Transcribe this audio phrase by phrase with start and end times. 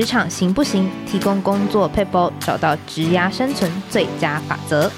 [0.00, 0.90] 职场行不行？
[1.04, 4.90] 提供工作撇步，找到职涯生存最佳法则。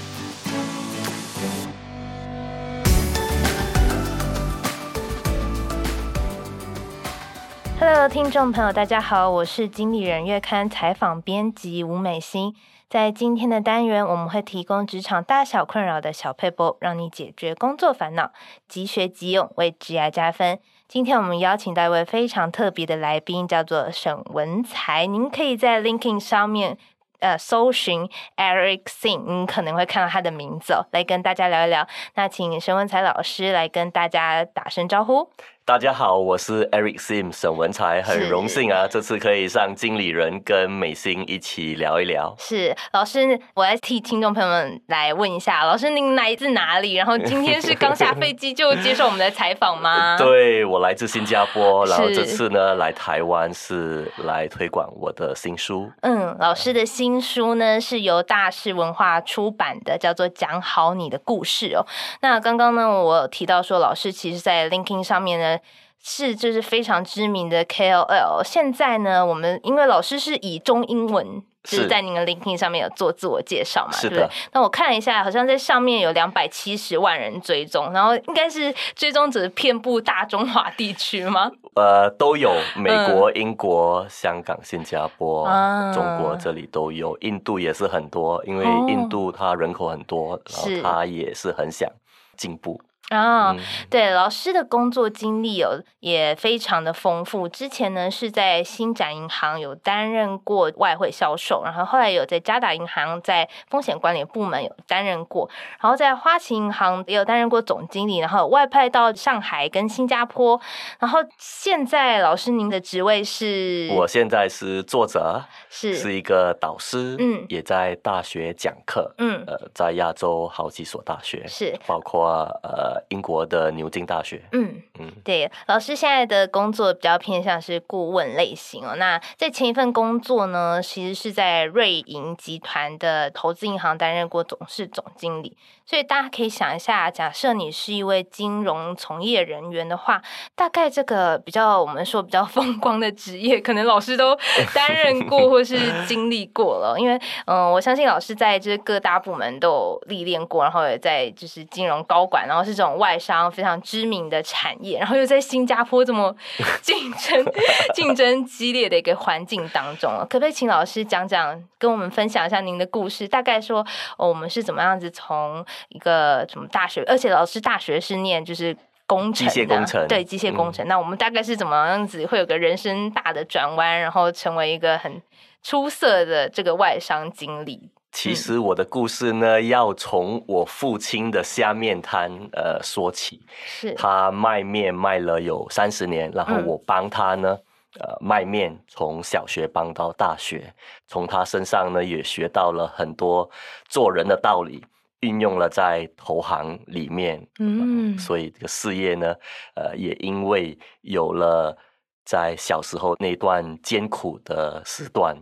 [7.77, 12.55] Hello，听众朋友，大家好，我是经理人月刊采访编辑吴美心。
[12.89, 18.31] 在今天的单元，我们会提供职场大小困扰的小撇步，让你解决工作烦恼，
[18.69, 20.59] 即学即用，为职涯加分。
[20.87, 25.07] 今天我们邀请到一位非常特别的来宾，叫做沈文才。
[25.07, 26.77] 您可以在 LinkedIn 上面
[27.19, 31.87] 呃搜寻 Eric Singh，可能会看到他的名字哦，来跟大家聊一聊。
[32.13, 35.31] 那请沈文才老师来跟大家打声招呼。
[35.65, 42.35] 大家好，我是 Eric Sim 沈文才，很荣幸啊，这次可以上经理人跟美心一起聊一聊。
[42.37, 46.95] 是老师，我来替听众朋友们来问一下，老师您来自哪里？
[46.95, 50.17] 然后今天是刚下飞机就接受我们的采访吗？
[50.19, 55.89] 对，我来自新加坡，然后这次呢来台湾是来推广我的新书。
[56.01, 61.87] 嗯，老师的新书呢是由大是文化出版的，叫做《讲好你的故事》哦。
[62.21, 65.52] 那刚刚呢我有提到说，老师其实在 LinkedIn 上面呢。
[66.01, 68.43] 是，就是非常知名的 KOL。
[68.43, 74.15] 现在呢，我们因为老师是以中英文，就是在您的 LinkedIn 上面有做自我介绍嘛，是的。
[74.15, 74.35] 对不对？
[74.51, 81.49] 那我看了一下，好像在上面有两百七十万人追踪，然后应该是追踪者遍布大中华地区吗？
[81.75, 91.89] 呃，都有，美国、嗯、英国、香港、新加坡、啊、中国这里都有，印度也是很多，因为印度它人口很多，哦、然后它也是很想
[92.37, 92.79] 进步。
[93.09, 93.57] 啊、哦，
[93.89, 97.47] 对，老师的工作经历有也非常的丰富。
[97.47, 105.47] 之前呢是在新展银行有担任过外汇销售，然后后来有在渣打银行在风险管理部门有担任过，
[105.79, 110.59] 然后在花旗银行也有担任过总经理，然后外派到上海跟新加坡。
[110.97, 113.91] 然后现在老师您的职位是？
[113.95, 122.92] 我现在是作者，是是一个导师，嗯，也在大学讲课，嗯，呃，在亚洲好几所大学，是包括呃。
[123.09, 128.95] 英国的牛津大学，嗯嗯，对，老师现在的工作比较偏向是顾问类型哦。
[128.97, 135.57] 那在前一份工作呢，其实是在瑞银集团的投资银行担任过董事总经理。
[135.85, 140.21] 所以大家可以想一下，假设你是一位金融从业人员的话，
[140.55, 144.33] 大概这个比较我们说比较风光的职业，可能老师都
[144.73, 145.77] 担任过 或是
[146.07, 146.95] 经历过了。
[146.97, 156.35] 因为嗯，我相信老师在就是各大部门都有历练过，然后也在就是金融高管，然后是这种外商非常知名的产业，然后又在新加坡这么
[156.81, 157.45] 竞争
[157.93, 163.27] 竞争激烈的一个环境当中，可不可以请老师讲讲，跟我们分享一下您的故事？
[163.27, 163.85] 大概说，
[164.17, 170.85] 哦，我们是怎么样子从一个什么大学，而且老师大学是念就是工程，机械工程，对，机械工程。
[170.85, 170.87] 嗯。
[170.87, 175.21] 那我们大概是怎么样子会有个人生大的转弯，然后成为一个很
[175.61, 177.89] 出色的这个外商经理？
[178.13, 183.45] 其实我的故事呢，嗯、要从我父亲的虾面摊呃说起。
[183.65, 187.49] 是，他卖面卖了有三十年，然后我帮他呢。
[187.51, 187.63] 嗯
[187.99, 190.73] 呃，卖面从小学帮到大学，
[191.05, 193.47] 从他身上呢也学到了很多
[193.87, 194.83] 做人的道理，
[195.19, 197.47] 运用了在投行里面。
[197.59, 199.35] 嗯，呃、所以这个事业呢，
[199.75, 201.77] 呃，也因为有了
[202.25, 205.37] 在小时候那段艰苦的时段，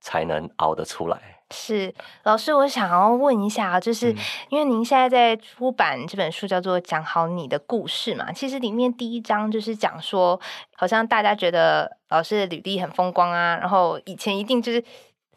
[0.00, 1.33] 才能熬得出来。
[1.54, 1.94] 是
[2.24, 4.14] 老师，我想要问一下，就是
[4.48, 10.38] 因为您现在在出版这本书叫做《讲好你的故事》嘛，其实里面第一章就是讲说，
[10.76, 14.82] 好像大家觉得老师的履历很风光啊，然后以前一定就是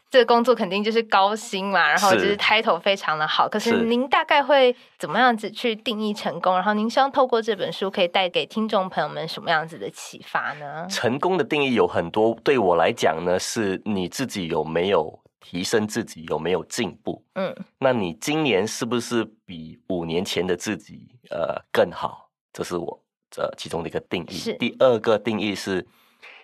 [0.09, 3.47] 这个工作肯定就是高薪嘛，然后就是 title 非常的好。
[3.47, 6.55] 可是您大概会怎么样子去定义成功？
[6.55, 10.87] 然后您希望透过这本书可以带给听众朋友们什么样子的启发呢？
[10.89, 15.19] 成功的定义有很多，对我来讲呢，是你自己有没有。
[15.39, 17.23] 提升自己有没有进步？
[17.33, 22.29] 嗯，那你今年是不是比五年前的自己呃更好？
[22.51, 24.55] 这是我这其中的一个定义。
[24.57, 25.85] 第二个定义是，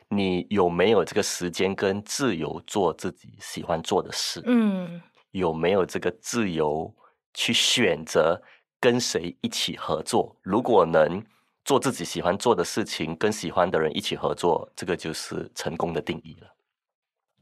[0.09, 4.41] 你有没有这个时间跟自由做自己喜欢做的事？
[4.45, 5.01] 嗯，
[5.31, 6.94] 有没有这个自由
[7.33, 8.39] 去选择
[8.79, 10.38] 跟谁一起合作？
[10.44, 11.23] 如果能
[11.65, 16.56] 做自己喜欢做的事情，跟喜欢的人一起合作，这个就是成功的定义了。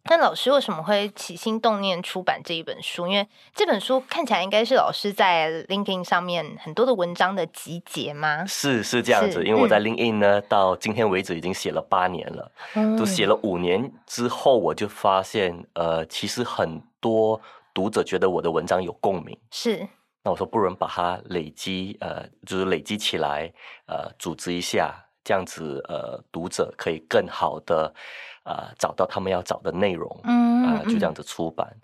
[0.05, 3.07] 那老师为什么会起心动念出版这一本书？
[3.07, 8.43] 因为这本书看起来应该是老师在 LinkedIn 上面很多的文章的集结吗？
[8.45, 17.39] 是是这样子，因为我在 LinkedIn 呢、嗯，到今天为止已经写了八年了，嗯，都写了五年之后，我就发现，呃，其实很多
[17.73, 19.87] 读者觉得我的文章有共鸣，是。
[20.23, 23.51] 那我说，不如把它累积，呃，就是累积起来，
[23.85, 25.05] 呃，组织一下。
[25.23, 27.93] 这样子呃，读者可以更好的
[28.43, 31.67] 啊、呃、找到他们要找的内容，嗯，啊、呃，就这样子出版。
[31.73, 31.81] 嗯、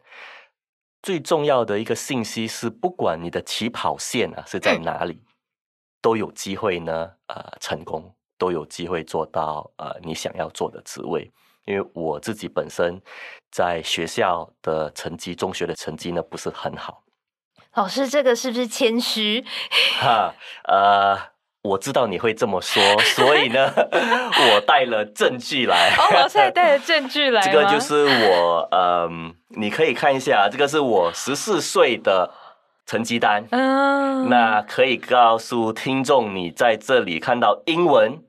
[1.01, 5.33] 最重要的一个信息是，不管你的起跑线啊是在哪里，嗯、
[6.01, 11.31] 都有机会呢，呃，成功，都有机会做到呃你想要做的职位。
[11.65, 13.01] 因为我自己本身
[13.51, 17.03] 在学校的成绩，中学的成绩呢不是很好。
[17.73, 19.45] 老师，这个是不是谦虚？
[20.01, 20.33] 哈，
[20.63, 21.36] 呃。
[21.67, 22.81] 我知道你会这么说，
[23.15, 23.71] 所以呢，
[24.53, 25.93] 我带了证据来。
[25.97, 27.41] 哦，老师还带了证据来。
[27.41, 32.31] 这个就是我，嗯，你可以看一下，这个是我十四岁的
[32.85, 33.43] 成绩单。
[33.51, 38.19] 嗯，那可以告诉听众，你在这里看到英文。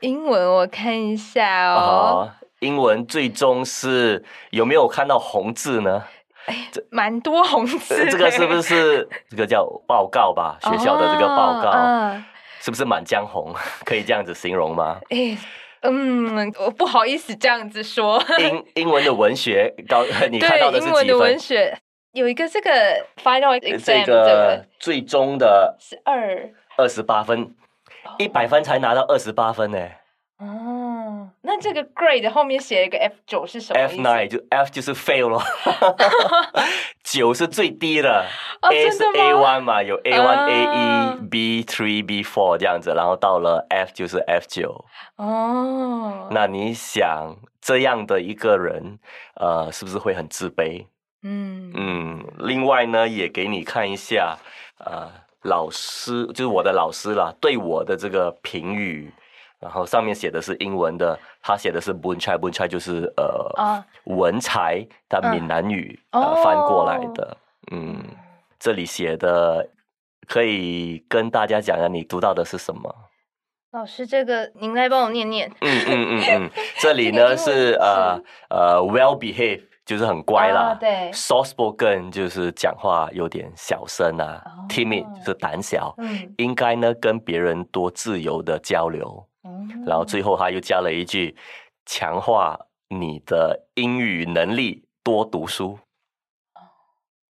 [0.00, 1.78] 英文我看一下哦。
[1.80, 2.30] 哦，
[2.60, 6.04] 英文最终是有没有看到红字呢？
[6.46, 8.06] 哎，这蛮多红字。
[8.10, 10.56] 这个是不是这个叫报告吧？
[10.62, 11.68] 学校的这个报告。
[11.68, 12.24] 哦嗯
[12.68, 13.50] 是不是《满江红》
[13.82, 15.00] 可以这样子形容吗？
[15.08, 15.38] 哎，
[15.80, 18.22] 嗯，我不好意思这样子说。
[18.38, 20.86] 英英文的文学高，你看到的是？
[20.86, 21.74] 英文的文学
[22.12, 22.70] 有一个这个
[23.24, 27.54] final exam，这个最终的是二二十八分，
[28.18, 29.78] 一百分才拿到二十八分呢。
[30.40, 30.87] 哦，
[31.42, 35.40] 那这个 grade 后面写了一个 F 九是什么？F nine 就 F 就是 fail 了，
[37.02, 38.26] 九是最低的。
[38.62, 44.84] 哦 A 是 A one 嘛，有 A one、A 一、B three、B four 这样子，然后到了 F 就是 F 九。
[45.16, 48.98] 哦，那你想这样的一个人，
[49.36, 50.86] 呃，是不是会很自卑？
[51.22, 52.24] 嗯嗯。
[52.38, 54.38] 另外呢，也给你看一下，
[54.84, 55.10] 呃，
[55.42, 59.12] 老师就是我的老师啦，对我的这个评语。
[59.60, 67.24] 然后上面写的是英文的，他写的是文才，文才就是呃、啊、文才的闽南语、嗯、呃翻过来的。
[67.24, 67.36] 哦、
[67.72, 68.04] 嗯，
[68.58, 69.68] 这里写的
[70.28, 72.94] 可以跟大家讲讲，你读到的是什么？
[73.72, 75.50] 老师，这个您来帮我念念。
[75.60, 78.18] 嗯嗯嗯嗯，这里呢是呃
[78.48, 89.26] 呃 well behave 就是很乖啦，哦、对，soft spoken 就是讲话有点小声啊、哦、，timid 就是胆小，嗯，应该呢跟别人多自由的交流。
[89.86, 91.36] 然后最后他又加了一句
[91.86, 92.58] ：“强化
[92.88, 95.78] 你的英语能力，多读书。”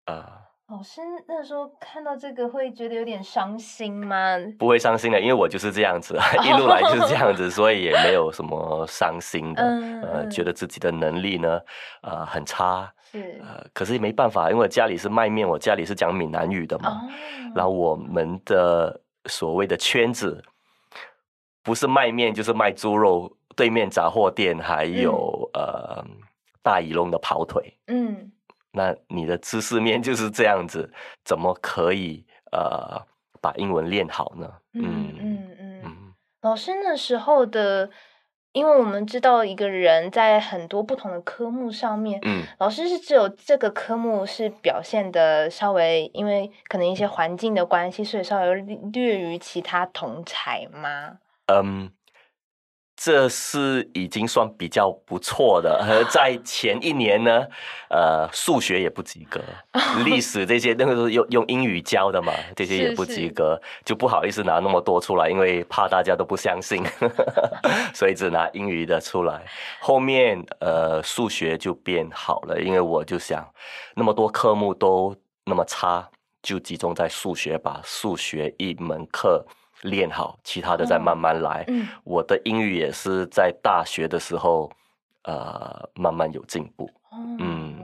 [0.06, 4.36] 啊，老师那时候看到这个会觉得有点伤心吗？
[4.58, 9.62] 不会伤心的，因为我就是这样子， 一路来就是这样子，所以也没有什么伤心的。
[9.62, 11.60] 呃，觉得自己的能力呢，
[12.02, 12.90] 呃，很差。
[13.10, 13.40] 是。
[13.42, 17.02] 呃，可是没办法，因为家里是卖面，我家里是讲闽南语的嘛。
[17.54, 20.42] 然后我们的所谓的圈子。
[21.68, 26.06] 不是卖面就是卖猪肉，对面杂货店还有、嗯、呃
[26.62, 27.76] 大耳窿的跑腿。
[27.88, 28.32] 嗯，
[28.72, 30.90] 那你的知识面就是这样子，
[31.26, 32.98] 怎么可以呃
[33.42, 34.50] 把英文练好呢？
[34.72, 37.90] 嗯嗯嗯，嗯嗯老师那时候的，
[38.52, 48.54] 因为我们知道一个人在很多不同的科目上面，嗯，老师是只有这个科目是表现的稍微，因为可能一些环境的关系，所以稍微
[48.90, 51.18] 略于其他同才吗？
[51.48, 51.90] 嗯，
[52.96, 55.84] 这是已经算比较不错的。
[55.88, 57.46] 而 在前一年呢，
[57.90, 59.40] 呃，数学也不及格，
[60.04, 66.84] 历史这些那个都是用用英语教的嘛，这些也不及格，是是就不好意思拿那么多出来，因为怕大家都不相信，
[67.94, 69.42] 所以只拿英语的出来。
[69.80, 73.48] 后面呃，数学就变好了，因为我就想，
[73.94, 76.10] 那么多科目都那么差，
[76.42, 79.46] 就集中在数学吧，数学一门课。
[79.82, 81.64] 练好，其他的再慢慢来。
[81.68, 84.70] 嗯，我的英语也是在大学的时候，
[85.24, 86.90] 呃，慢慢有进步。
[87.38, 87.78] 嗯。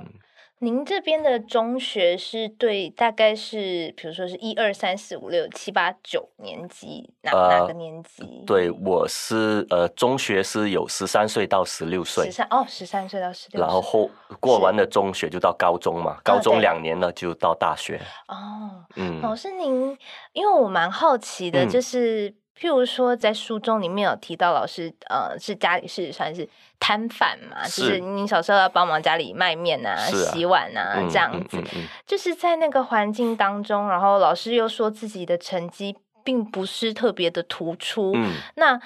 [0.60, 8.42] 您这边的中学是对，大概是，比如说是一二三四五六七八九年级，哪、呃、哪个年级？
[8.46, 14.08] 对，我是呃，中学是有十三岁到十六岁，十三哦，十三岁到十六，然后后
[14.40, 18.00] 过完了中学就到高中嘛，高中两年了就到大学。
[18.28, 19.98] 哦，嗯，老师您，
[20.32, 22.28] 因为我蛮好奇的，就是。
[22.28, 38.80] 嗯譬如说，在书中里面有提到，老师呃是家里是算是摊贩嘛，是就是你小时候要帮忙家里卖面啊、啊洗碗啊这样子，嗯嗯嗯、就是在那个环境当中，然后老师又说自己的成绩并不是特别的突出，嗯、那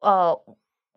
[0.00, 0.38] 呃。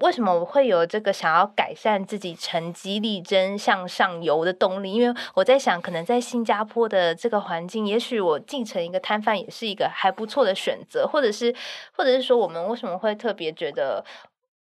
[0.02, 4.94] 为什么我会有这个想要改善自己成绩、力争向上游的动力？
[4.94, 11.56] 因为我在想，可能在新加坡的这个环境，也许我进成一个摊贩也是一个还不错的选择，或者是，
[11.92, 14.04] 或者是说，我们为什么会特别觉得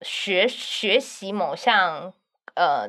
[0.03, 2.13] 学学习某项
[2.55, 2.87] 呃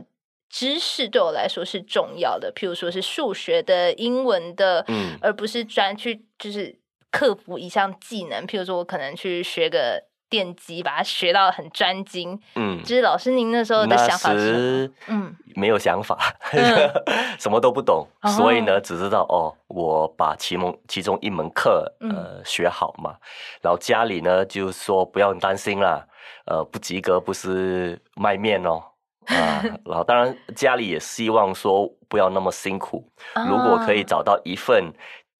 [0.49, 2.51] 知识对我来说是重要的？
[2.53, 6.77] 譬如说是数学的、英文的，嗯，而不是专去就是
[7.09, 8.45] 克服一项技能。
[8.45, 10.03] 譬如说我可能去学个。
[10.33, 12.39] 电机，把它学到很专精。
[12.55, 14.91] 嗯，就是老师您那时候的想法是？
[15.07, 16.17] 嗯，没有想法，
[16.53, 16.91] 嗯、
[17.37, 23.15] 什么都不懂，哦、所以呢，只知道哦，我把其中其中一门课呃、嗯、学好嘛。
[23.61, 26.03] 然后家里呢就说不要担心啦，
[26.47, 28.81] 呃，不及格不是卖面哦。
[29.27, 34.91] 啊， 然后当然家里也希望说不要那么辛苦，哦、如果可以找到一份。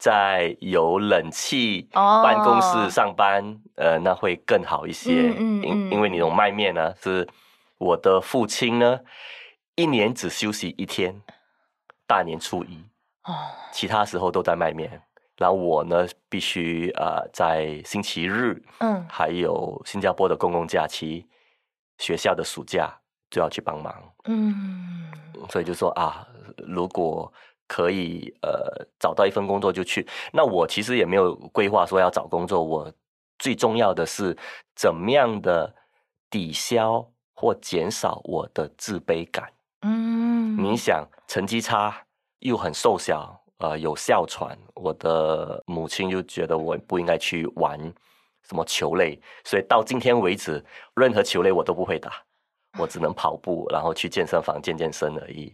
[0.04, 3.58] 在有冷气办公室上班，oh.
[3.78, 5.34] 呃，那会更好一些。
[5.38, 7.26] 嗯嗯，因因为你懂卖面呢，是
[7.78, 9.00] 我的父亲呢，
[9.76, 11.22] 一年只休息一天，
[12.06, 12.84] 大年初一，
[13.24, 13.38] 哦，oh.
[13.72, 15.02] 其他时候都在卖面。
[15.38, 21.26] 然后我呢，必须呃，在星期日，嗯，还有新加坡的公共假期，
[21.98, 22.94] 学校的暑假
[23.30, 23.96] 就要去帮忙。
[24.26, 25.10] 嗯，
[25.50, 27.32] 所以就说啊，如果。
[27.74, 30.06] 可以呃找到一份工作就去。
[30.32, 32.64] 那我其实也没有规划说要找工作。
[32.64, 32.94] 我
[33.40, 34.38] 最重要的是
[34.76, 35.74] 怎么样的
[36.30, 37.04] 抵消
[37.34, 39.52] 或减少我的自卑感。
[39.82, 42.06] 嗯，你想成绩差
[42.42, 47.80] 又很瘦小，呃，有哮喘，我的母亲就觉得我不应该去玩
[48.48, 50.64] 什么球类，所以到今天为止，
[50.96, 52.12] 任何球类我都不会打，
[52.78, 55.52] 我只能跑步，然后去健身房健健身而已。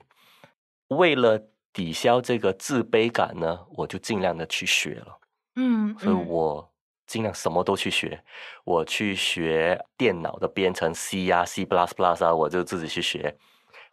[0.90, 1.40] 为了
[1.72, 5.20] 抵消这个自卑感呢，我就尽量的去学了。
[5.56, 6.72] 嗯，嗯，所以我
[7.06, 8.22] 尽量什么都去学。
[8.64, 13.36] 我去学电脑的编程 C 啊，C plus plus 啊，我就自己去学。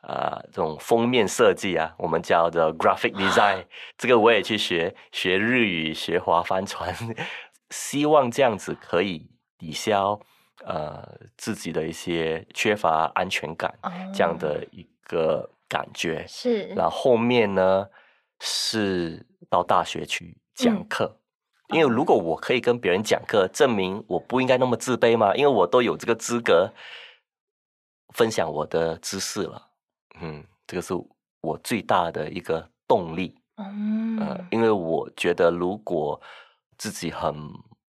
[0.03, 3.65] 啊、呃，这种封面设计啊，我们叫的 graphic design，
[3.99, 4.95] 这个我也去学。
[5.13, 6.95] 学日语，学划帆船，
[7.71, 9.29] 希望这样子可以
[9.59, 10.19] 抵消
[10.65, 13.75] 呃自己的一些缺乏安全感，
[14.15, 15.51] 这样的一个。
[15.69, 17.87] 感觉是，然后后面呢
[18.41, 21.19] 是到大学去讲课，
[21.69, 26.73] 嗯、因为如果我可以跟别人讲课，证明我不应该那么自卑嘛，因为我都有这个资格
[28.15, 29.71] 分享我的知识了。
[30.21, 30.95] 嗯，这个是
[31.41, 33.39] 我最大的一个动力。
[33.57, 36.21] 嗯、呃，因为我觉得如果
[36.77, 37.35] 自己很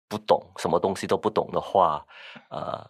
[0.08, 2.06] 不懂，什么东西都不懂的话，
[2.50, 2.88] 呃，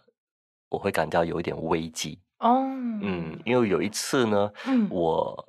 [0.68, 2.20] 我会感到有一点危机。
[2.46, 2.64] 哦，oh.
[3.02, 5.44] 嗯，因为有一次呢，嗯，我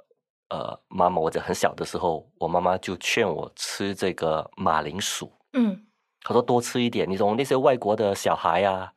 [0.49, 5.77] 呃，妈妈，我在很小的时候，我妈妈就劝我吃这个马铃薯，嗯，
[6.23, 7.09] 她说多吃一点。
[7.09, 8.91] 你懂那些外国的小孩啊，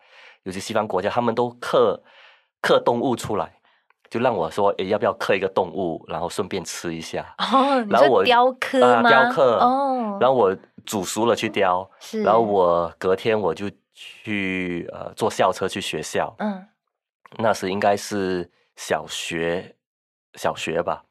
[0.44, 2.00] 有些西方国家，他们都刻
[2.62, 3.52] 刻动物出来，
[4.08, 7.34] 就让我说，诶，要不要刻一个动物，然后顺便吃一下。
[7.52, 16.64] 哦，然后我雕刻雕刻哦，然后我煮熟了去雕，是，然后我隔天我就去呃坐校车去学校，嗯。
[17.38, 19.74] 那时应该是小学，
[20.34, 21.04] 小学吧，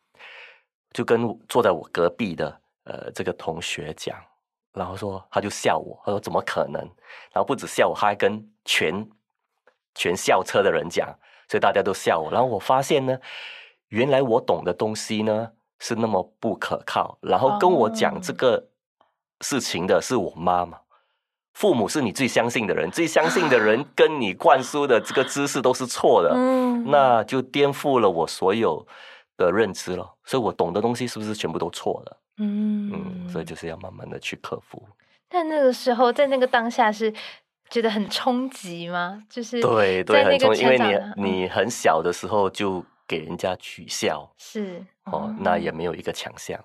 [0.92, 4.18] 就跟坐在我隔壁的呃这个同学讲，
[4.74, 6.82] 然后说他就笑我，他说怎么可能？
[7.32, 9.10] 然后不止笑我，他还跟全
[9.96, 11.08] 全校车的人讲，
[11.48, 12.32] 所以大家都笑我。
[12.32, 13.18] 然后我发现呢，
[13.88, 18.70] 原来我懂的东西呢是那么不可靠，然后跟我讲这个
[19.42, 20.80] 事情的是我妈妈。
[21.60, 28.88] 父母是你最相信的人，最相信的人 跟你灌输的这个知识都是错的，嗯，那就颠覆了我所有
[29.36, 30.10] 的认知了。
[30.24, 32.18] 所以我懂的东西是不是全部都错了？
[32.38, 34.82] 嗯嗯，所以就是要慢慢的去克服。
[35.28, 37.14] 但那个时候，在那个当下是
[37.70, 39.22] 觉得很冲击吗？
[39.30, 46.58] 就是对对，很冲击，因为你你很小的时候就给人家取笑，是哦，那也没有一个强项。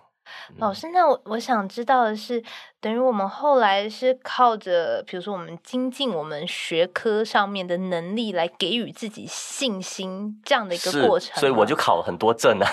[0.58, 2.42] 老师，那我我想知道的是，
[2.80, 11.38] 等于我们后来是靠着，比如说我们精进我们学科上面的能力，来给予自己信心，这样的一个过程。
[11.40, 12.66] 所以我就考很多证啊，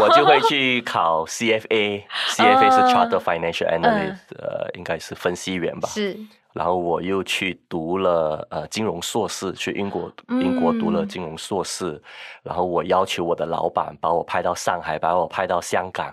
[0.00, 5.88] 我就会去考 CFA，CFA 是 Chartered Financial Analyst，呃，应该是分析员吧。
[5.88, 6.18] 是。
[6.54, 11.90] 然后我又去读了呃金融硕士，去英国英国读了金融硕士。
[11.90, 12.02] 嗯、
[12.44, 16.12] 然后我要求我的老板把我派到上海，把我派到香港。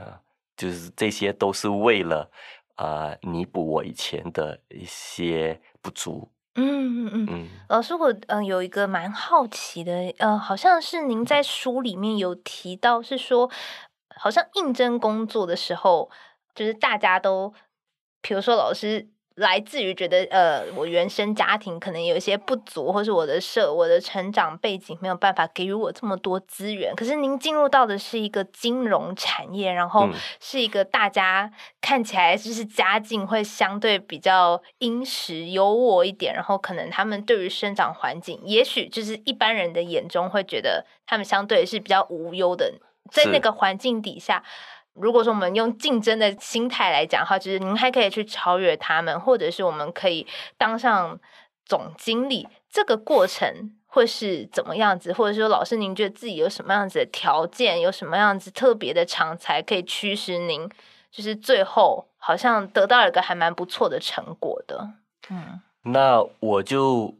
[0.00, 0.20] 啊，
[0.56, 2.30] 就是这些都是为了
[2.74, 6.30] 啊、呃、弥补我以前的一些不足。
[6.54, 7.26] 嗯嗯嗯。
[7.30, 13.50] 嗯老师，我嗯、呃、有一个蛮好奇的，呃，好像是您在书里面有提到，是说
[14.16, 16.10] 好像应征工作的时候，
[16.54, 17.52] 就是大家都，
[18.20, 19.10] 比如说老师。
[19.36, 26.94] 来自于觉得，呃，我原生家庭可能有一些不足，或是我的社、我的成长背景没有办法给予我这么多资源。
[26.94, 31.50] 可是您进入到的是一个金融产业，然后是一个大家
[31.80, 42.72] 看起来就是家境会相对比较殷实、优渥一点，然后可能他们对于生长环境，也许就是一般人的眼中会觉得他们相对是比较无忧的，
[43.10, 44.44] 在那个环境底下。
[44.94, 51.18] 如果说我们用竞争的心态来讲的话，就是您还可以去超越他们，或者是我们可以当上
[51.64, 55.12] 总经理，这个过程会是怎么样子？
[55.12, 60.68] 或者说，老师您觉得自己有什么样子的条件，有什么样子特别的长才可以驱使您，
[61.10, 64.90] 就是最后好像得到了一个还蛮不错的成果的？
[65.30, 67.14] 嗯，那我就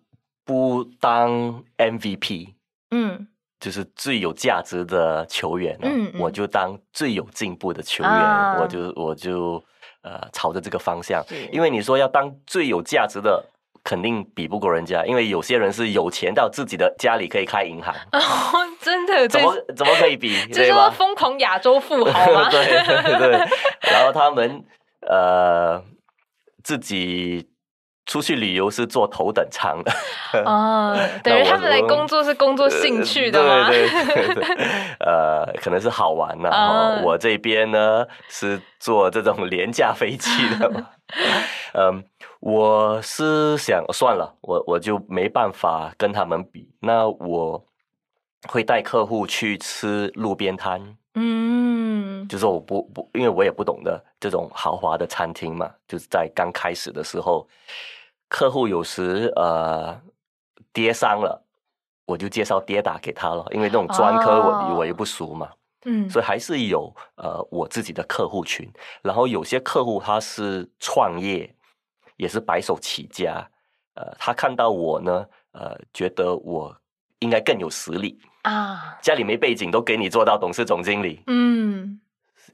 [0.45, 2.54] 不当 MVP，
[2.90, 3.26] 嗯，
[3.64, 9.64] 就是最有价值的球员了，嗯，嗯，我就当最有进步的球员，啊、我就我就
[10.02, 13.42] 呃朝着这个方向，因为你说要当最有价值的。
[13.87, 20.42] 肯定比不过人家，因为有些人是有钱到自己的家里可以开银行，哦，真的，怎么怎么可以比？
[20.47, 22.49] 就是疯狂亚洲富豪 吗？
[22.50, 23.30] 对对对，
[23.92, 24.64] 然后他们
[25.02, 25.85] 呃
[26.62, 27.47] 自己
[28.06, 29.92] 出去旅游是坐头等舱的，
[30.44, 30.94] 哦，
[31.25, 33.68] 等于他们来工作是工作兴趣的吗？
[33.70, 34.44] 对对对对，
[35.00, 36.49] 呃，可能是好玩呢。
[36.50, 40.87] 然后我这边呢是坐这种廉价飞机的嘛。
[41.73, 42.04] 嗯，
[42.40, 46.68] 我是想算了，我我就没办法跟他们比。
[46.80, 47.64] 那我
[48.49, 55.70] 会带客户去吃路边摊，嗯，就是我不不，因为我也不懂得这种豪华的餐厅嘛。
[55.88, 57.49] 就是在刚开始的时候，
[58.35, 59.97] 客户有时呃
[60.73, 61.41] 跌伤了，
[62.05, 65.49] 我就介绍跌打给他了，因为那种专科我、哦、我也不熟嘛。
[65.85, 68.69] 嗯，所以还是有呃我自己的客户群，
[69.03, 71.49] 然后有些客户他是创业，
[72.17, 73.49] 也是白手起家，
[73.95, 76.76] 呃，他看到我呢，呃，觉得我
[77.21, 78.19] 应该更有实力。
[78.43, 82.00] 啊，家里没背景都给你做到董事总经理，嗯，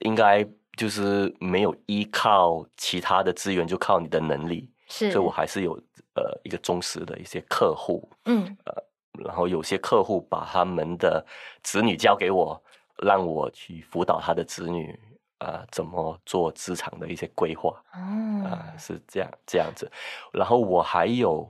[0.01, 0.47] 应该
[0.77, 5.73] 就是没有依靠其他的资源，就靠你的能力，是，所以我还是有
[6.16, 8.85] 呃一个忠实的一些客户，嗯，呃，
[9.25, 11.25] 然后有些客户把他们的
[11.62, 12.62] 子女交给我。
[13.02, 14.92] 让我去辅导他的子女
[15.38, 19.90] 啊、呃，怎么做职场的一些规划啊、嗯呃，是这样这样子。
[20.35, 21.49] 然后我还有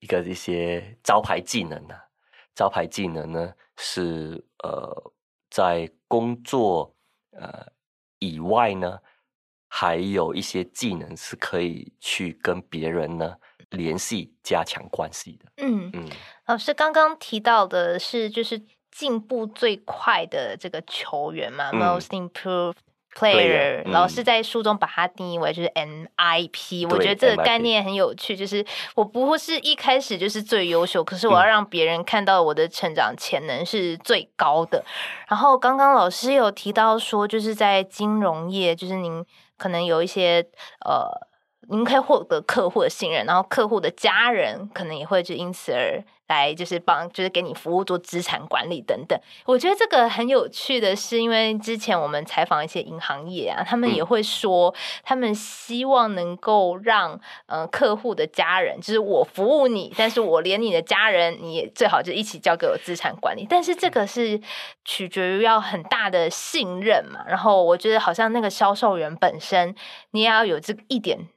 [0.00, 2.02] 一个一些招牌技能呢、啊，
[2.52, 5.12] 招牌技能呢是呃，
[5.50, 6.92] 在工作
[7.30, 7.64] 呃
[8.18, 9.00] 以外呢，
[9.70, 13.36] 还有一些技能是可以去跟别人呢
[13.70, 15.50] 联系、加强关系的。
[15.64, 16.06] 嗯嗯，
[16.44, 18.60] 老师刚刚提到的是就是。
[18.92, 22.74] 进步最快的这个球员嘛、嗯、，Most Improved
[23.14, 26.88] Player，、嗯、老师在书中把它定义为就是 MIP。
[26.90, 34.80] 我觉得这个概念很有趣，就是我不是一开始就是最优秀，可是我要让别人看到我的成长潜能是最高的。
[34.80, 34.84] 嗯、
[35.28, 39.24] 然后刚刚老师有提到说，就是在金融业，就是您
[39.60, 40.44] 可能有一些
[40.84, 41.28] 呃。
[41.68, 49.18] 您可以获得客户的信任，然后客户的家人可能也会就因此而来，就是帮，就是给你服务做资产管理等等。
[49.44, 63.44] 我觉得这个很有趣的是，因为之前我们采访一些银行业啊，他们也会说，他们希望能够让呃客户的家人，就是我服务你，但是我连你的家人，你也最好就一起交给我资产管理。
[63.50, 64.40] 但是这个是
[64.84, 67.24] 取决于要很大的信任嘛。
[67.26, 69.74] 然后我觉得好像那个销售员本身，
[70.12, 71.28] 你也要有这一点。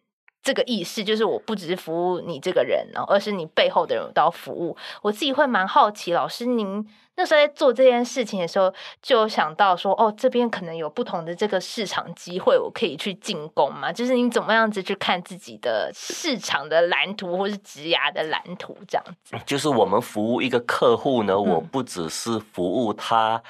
[0.44, 4.76] 这个意思就是，我不只是服务你这个人，而是你背后的人都要服务。
[5.02, 13.90] 我自己会蛮好奇，老师您那时候在做这件事情的时候，就想到说，哦，这边可能有不同的这个市场机会，我可以去进攻嘛？
[13.90, 19.38] 就是你怎么样子去看自己的市场的蓝图，或是职涯的蓝图这样子？
[19.46, 23.42] 就是我们服务一个客户呢，我不只是服务他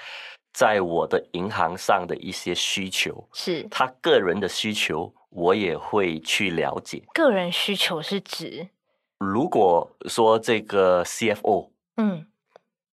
[0.54, 5.12] 在我的银行上的一些需求，是他个人的需求。
[5.34, 8.70] 我也会去了解个人需求是指，
[9.18, 12.28] 如果说这个 CFO，嗯，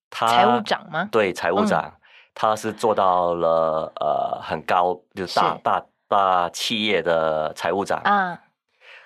[0.09, 1.09] 他财务长吗？
[1.13, 2.01] 对，财务长，嗯、
[2.35, 8.41] 他是做到了呃很高，就是大是大大企业的财务长啊。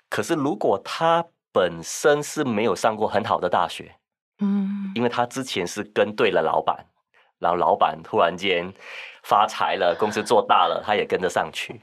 [0.09, 3.97] 可是如果他本身是没有上过很好的大学，
[4.39, 6.87] 嗯，因为他之前是跟对了老板，
[7.39, 8.73] 然后老板突然间
[9.25, 11.81] 发财了，公司做大了，他也跟着上去。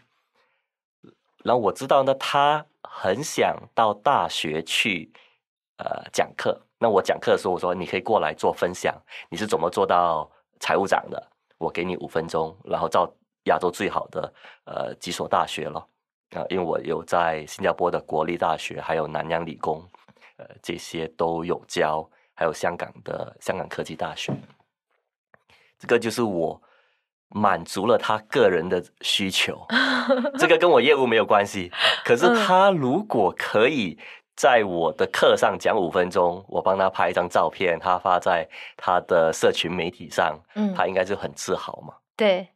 [1.44, 5.12] 然后我知道呢，他很想到大学去，
[5.78, 6.60] 呃，讲课。
[6.78, 8.96] 那我讲课的时候，我说你可以过来做分享，
[9.30, 11.32] 你是怎么做到财务长的？
[11.58, 13.12] 我给你五分钟，然后到
[13.46, 14.34] 亚洲最好的
[14.66, 15.80] 呃几所大学了
[16.32, 19.84] 啊，因为我有在新加坡的国立大学，还有南洋理工，
[20.38, 24.34] 呃，这些都有教，还有香港的香港科技大学。
[25.80, 26.62] 这个就是我。
[27.32, 29.66] 满足了他个人的需求，
[30.38, 31.72] 这个跟我业务没有关系。
[32.04, 33.98] 可是他如果可以
[34.36, 41.94] 在我的课上讲五分钟，我帮他拍一张照片，他发在他的社群媒体上，嗯，他应该就很自豪嘛。
[42.16, 42.48] 对，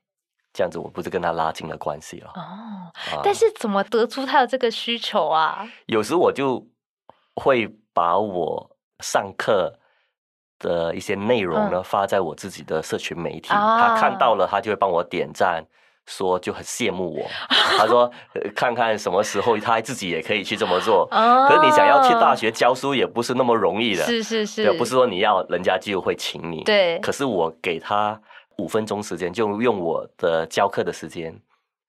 [0.54, 2.32] 这样子我不是跟他拉近了关系了。
[2.36, 5.68] 哦，但是怎么得出他的这个需求啊？
[5.86, 6.66] 有时我就
[7.36, 9.80] 会把我上课
[10.60, 15.66] 的一些内容呢、嗯、发在我自己的社群媒体，啊、他看到了，他就会帮我点赞。
[16.08, 17.26] 说就很羡慕我，
[17.80, 18.08] 他说
[18.56, 21.08] 看看什么时候他自己也可以去这么做。
[21.10, 26.64] 可是你想要去大学教书也不是那么容易的，是是是，不是说你要人家就会请你。
[26.64, 28.22] 对，可是我给他
[28.60, 31.36] 五分钟时间，就用我的教课的时间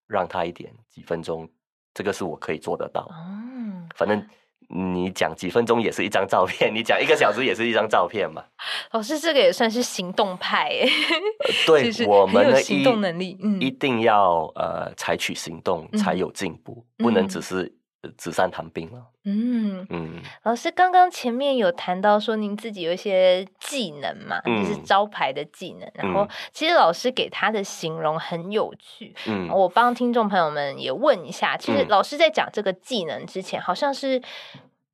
[0.09, 1.47] 让他一点几分钟，
[1.93, 3.07] 这个是我可以做得到。
[3.13, 4.27] 嗯，反正。
[4.69, 8.43] 你讲几分钟也是一张照片，你讲一个小时也是一张照片嘛。
[8.93, 10.89] 老师，这个也算是行动派哎。
[11.67, 17.73] 对， 我们的行动能力，嗯，一定要呃采取行动才有进步，嗯、不能只是
[18.17, 19.03] 纸上谈兵了。
[19.25, 19.87] 嗯嗯。
[19.91, 25.91] 嗯老师刚刚前面有谈到说您自己有一些技能嘛，嗯、就是招牌的技能。
[25.95, 29.15] 然后其实老师给他的形容很有趣。
[29.27, 29.49] 嗯。
[29.49, 34.23] 我帮听众朋友们也问一下，其实老师在讲这个技能之前，好像是。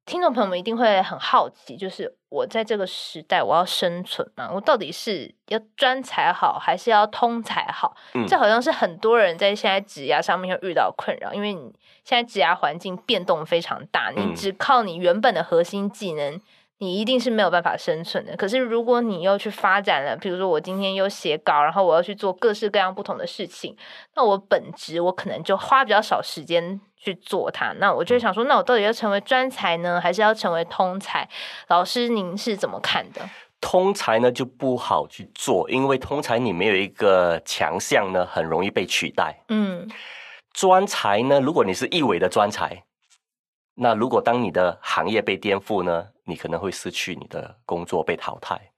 [0.05, 4.51] 听众朋友们一定会很好奇，就是我在这个时代我要生存嘛？
[4.53, 7.95] 我到底是要专才好，还是要通才好？
[8.15, 11.73] 嗯，这好像是很多人在现在职涯上面会遇到困扰，因为你
[12.05, 16.41] 现在职涯环境变动非常大，你只靠你原本的核心技能。
[16.83, 18.37] 你一定是没有办法生存的。
[18.37, 23.77] 可是，如果你又去发展了，比如说我今天又写稿，然后我要去做各式各样不同的事情，
[24.17, 27.73] 那我本职我可能就花比较少时间去做它。
[27.79, 31.29] 那我就想说，那我到底要成为专才呢，还是要成为通才？
[31.69, 33.21] 老师，您是怎么看的？
[33.61, 39.37] 通才呢就不好去做，因为通才你没有一个强项呢，很容易被取代。
[39.51, 39.89] 嗯，
[40.53, 42.83] 专才呢，如果你是一维的专才。
[43.77, 48.73] 那如果当你的行业被颠覆呢，你可能会失去你的工作，被淘汰。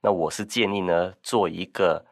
[0.00, 2.04] 那我是建议呢，做一个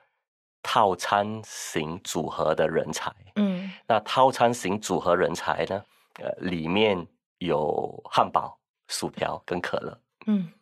[0.62, 3.14] 套餐型组合的人才。
[3.36, 5.84] 嗯，那套餐型组合人才呢，
[6.20, 7.06] 呃，里面
[7.38, 10.00] 有汉堡、薯条跟可乐。
[10.26, 10.52] 嗯，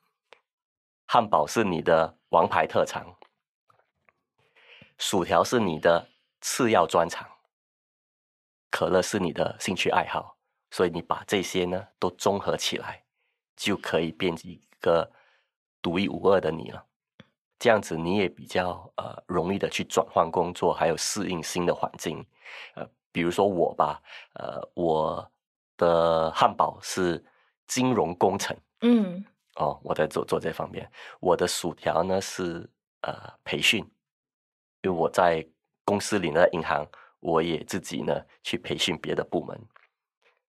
[1.07, 3.17] 汉堡是你的王牌特长，
[4.99, 6.07] 薯条是你的
[6.43, 7.27] 次要专长，
[8.71, 10.37] 可乐是你的兴趣爱好。
[10.71, 13.04] 所以你把这些呢都综合起来，
[13.57, 15.11] 就可以变成一个
[15.81, 16.85] 独一无二的你了。
[17.59, 22.25] 这样子你也比较呃容易的去转换工作，还有适应新的环境。
[22.75, 24.03] 呃，比如说我吧，
[24.35, 25.31] 呃，我
[25.77, 27.25] 的汉堡是
[27.67, 29.25] 金融工程，嗯，
[29.57, 30.91] 哦，我在做做这方面。
[31.21, 32.69] 我的薯条呢是
[33.01, 33.15] 呃
[33.45, 33.83] 培训，
[34.83, 35.47] 因为我在
[35.85, 36.87] 公司里呢银行，
[37.21, 39.59] 我也自己呢去培训别的部门。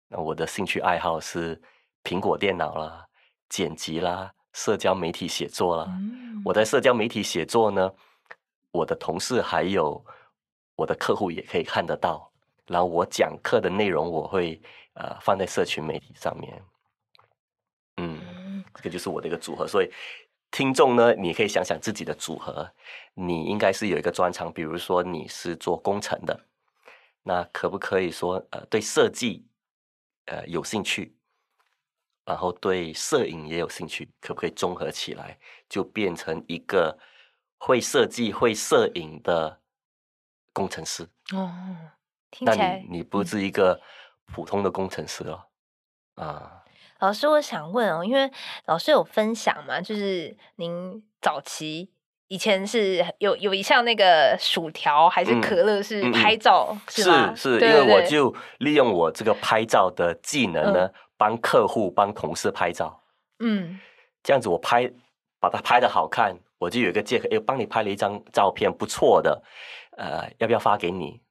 [0.08, 1.62] 那我的兴趣爱好是
[2.04, 3.06] 苹果电脑啦、
[3.50, 5.86] 剪辑啦、社交媒体写作啦。
[5.90, 7.92] 嗯、我在社交媒体写作呢，
[8.72, 10.04] 我的同事还有
[10.76, 12.32] 我的客户也可以看得到。
[12.68, 14.62] 然后我讲课的内容我会
[14.94, 16.64] 呃放在社群媒体上面。
[17.98, 19.68] 嗯，这个就是我的一个组合。
[19.68, 19.92] 所以
[20.50, 22.70] 听众呢，你可以想想自己的组合，
[23.14, 26.46] 你应该是有一个专长，比如说你是做工程的，
[27.24, 29.46] 那可不可以说呃对设计？
[30.26, 31.14] 呃，有兴趣，
[32.26, 36.98] 然后对摄影也有兴趣，可不可以综合起来，就变成一个
[37.58, 39.60] 会设计、会摄影的
[40.54, 41.10] 工程师？
[41.34, 41.52] 哦，
[42.30, 43.82] 听起来你，你不是一个
[44.26, 45.48] 普通的工程师了，
[46.16, 46.58] 嗯、啊。
[47.00, 48.32] 老师，我想问哦，因为
[48.66, 51.92] 老师有分享嘛，就是您早期。
[52.28, 57.60] 以前是有有一项那个薯条还是可乐是拍照，嗯嗯、是？
[57.60, 60.90] 是因为我就利用我这个拍照的技能呢，
[61.22, 63.00] 帮、嗯、客户帮同事拍照。
[63.38, 63.80] 嗯，
[64.24, 64.92] 这样子我拍
[65.40, 69.40] 把它拍的好看，我就有一个借口，哎，帮你拍了一张照片，不错的，
[69.98, 71.22] 呃，要不要发给你？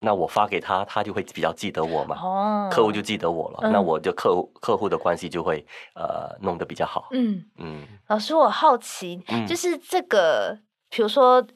[0.00, 2.16] 那我发给他，他就会比较记得我嘛。
[2.16, 7.08] 哦，客户就记得我了，嗯、那我就客户客户的关系就会呃弄得比较好。
[7.10, 11.46] 嗯嗯，嗯老师，我好奇，嗯、就是这个，比如说。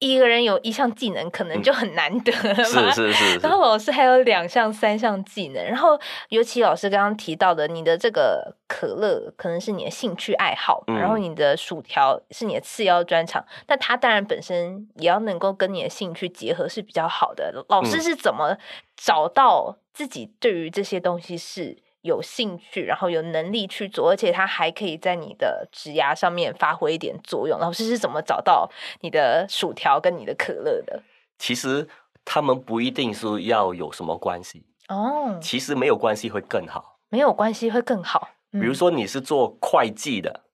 [0.00, 2.90] 一个人有一项技能，可能就很难得了 嘛。
[2.92, 3.38] 是是是。
[3.40, 5.64] 然后老师还有两项、三项技能。
[5.64, 13.44] 然后尤其老师刚刚提到的，你的这个可乐可能是你的兴趣爱好，嗯、然后你的薯条是你的次要专长。
[13.66, 17.64] 那它当然本身也要能够跟你的兴趣结合是比较好的。
[17.68, 18.56] 老师是怎么
[18.96, 21.78] 找到自己对于这些东西是？
[22.08, 27.58] 有兴趣，然后有能力去做，而且他还可以在你的职涯上面发挥一点作用。
[27.60, 28.70] 老师是怎么找到
[29.02, 31.02] 你的薯条跟你的可乐的？
[31.38, 31.86] 其实
[32.24, 35.38] 他们不一定是要有什么关系哦。
[35.40, 38.30] 其实没有关系会更好，没有关系会更好。
[38.52, 40.44] 嗯、比如说你是做会计的，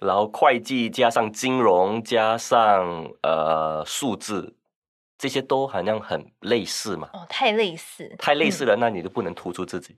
[0.00, 4.54] 然后会计加上金融加上呃数字，
[5.18, 7.10] 这些都好像很类似嘛。
[7.12, 9.96] 哦，太类似，太类似了，嗯、那你就不能突出自己。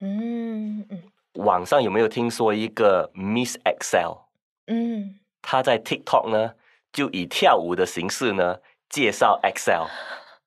[0.00, 1.02] 嗯嗯，
[1.34, 4.18] 网上有没有听说一个 Miss Excel？
[4.66, 6.54] 嗯，她在 TikTok 呢，
[6.92, 8.58] 就以跳舞的形式呢
[8.88, 9.86] 介绍 Excel。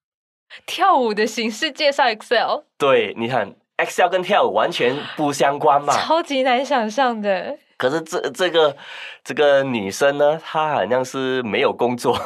[0.66, 2.64] 跳舞的形式介绍 Excel？
[2.78, 7.58] 对，你看 Excel 跟跳舞完全不相关嘛，超级难想象的。
[7.76, 8.78] 可是这这个
[9.24, 12.18] 这个女生呢，她好像是没有工作，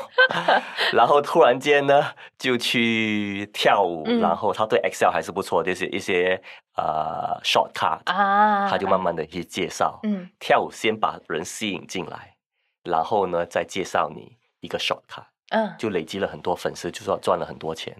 [0.91, 6.39] 然后突然间呢就去跳舞，嗯、然后她对 Excel 还是不错，就是一些
[6.77, 9.99] 呃 shortcut 啊，他就慢慢的去介绍。
[10.03, 12.37] 嗯，跳舞先把人吸引进来，
[12.83, 17.95] 然后呢再介绍你一个 shortcut，嗯，就累积了很多粉丝，就说赚了很多钱。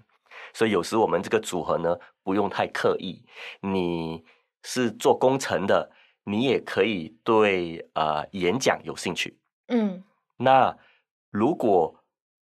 [0.54, 3.26] 所以有时我们这个组合呢不用太刻意，
[3.60, 4.24] 你
[4.64, 5.92] 是做工程的。
[6.30, 10.04] 你也可以对呃演讲有兴趣，嗯，
[10.36, 10.78] 那
[11.32, 12.04] 如果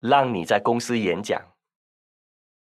[0.00, 1.38] 让你在公司演讲，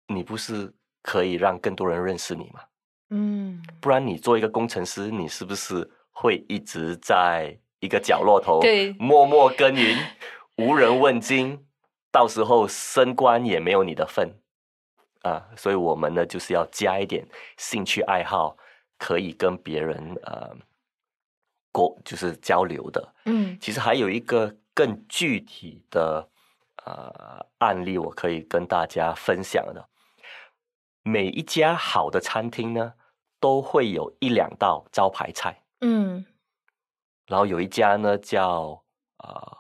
[0.08, 2.62] 你不是可以让更多人认识你吗？
[3.10, 9.98] 嗯，不然你做一个工程师，你是不是会一直在一个角落头，对，默默耕耘，
[10.58, 11.66] 无人问津，
[12.12, 14.34] 到时候升官也没有你的份
[15.22, 15.46] 啊！
[15.56, 18.58] 所以我们呢，就是要加一点兴趣爱好，
[18.98, 20.56] 可以跟别人呃。
[22.06, 26.26] 就是交流的，嗯，其实还有一个更具体的
[26.86, 29.86] 呃案例，我可以跟大家分享的。
[31.08, 32.94] 每一家好的餐厅呢，
[33.40, 36.26] 都会有一两道招牌菜，嗯，
[37.28, 38.84] 然后有一家呢叫
[39.20, 39.58] 呃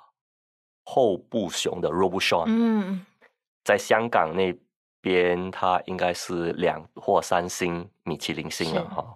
[0.83, 3.05] 后部熊的 Robuchon，嗯，
[3.63, 4.51] 在香港那
[5.01, 9.13] 边，它应该是两或三星米其林星了哈，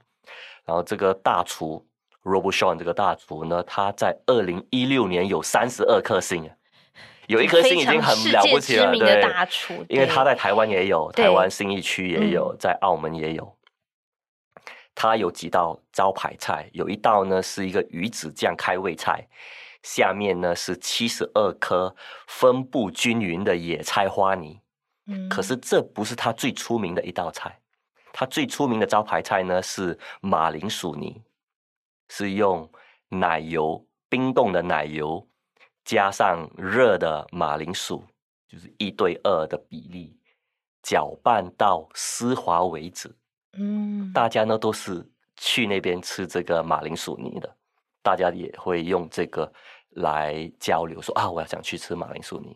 [0.66, 1.84] 然后这个大厨。
[2.22, 6.52] Robuchon 这个大厨呢，他在二零一六年有三十二颗星，
[7.30, 8.92] 有一颗星已经很了不起了。
[8.98, 9.22] 对，
[9.88, 13.56] 因为他在台湾也有，台湾新义区也有，在澳门也有。
[14.96, 19.28] 他有几道招牌菜，有一道呢是一个鱼子酱开胃菜，
[19.84, 21.96] 下面呢是七十二颗
[22.28, 24.60] 分布均匀的野菜花泥。
[25.06, 27.60] 嗯，可是这不是他最出名的一道菜，
[28.12, 31.22] 他最出名的招牌菜呢是马铃薯泥。
[32.12, 32.68] 是用
[33.10, 35.29] 奶油冰冻的奶油，
[35.90, 38.04] 加上热的马铃薯，
[38.48, 40.16] 就是一对二的比例，
[40.84, 43.12] 搅拌到丝滑为止。
[43.54, 45.04] 嗯，大家呢都是
[45.36, 47.58] 去那边吃这个马铃薯泥的，
[48.04, 49.52] 大家也会用这个
[49.96, 52.56] 来交流，说啊，我要想去吃马铃薯泥。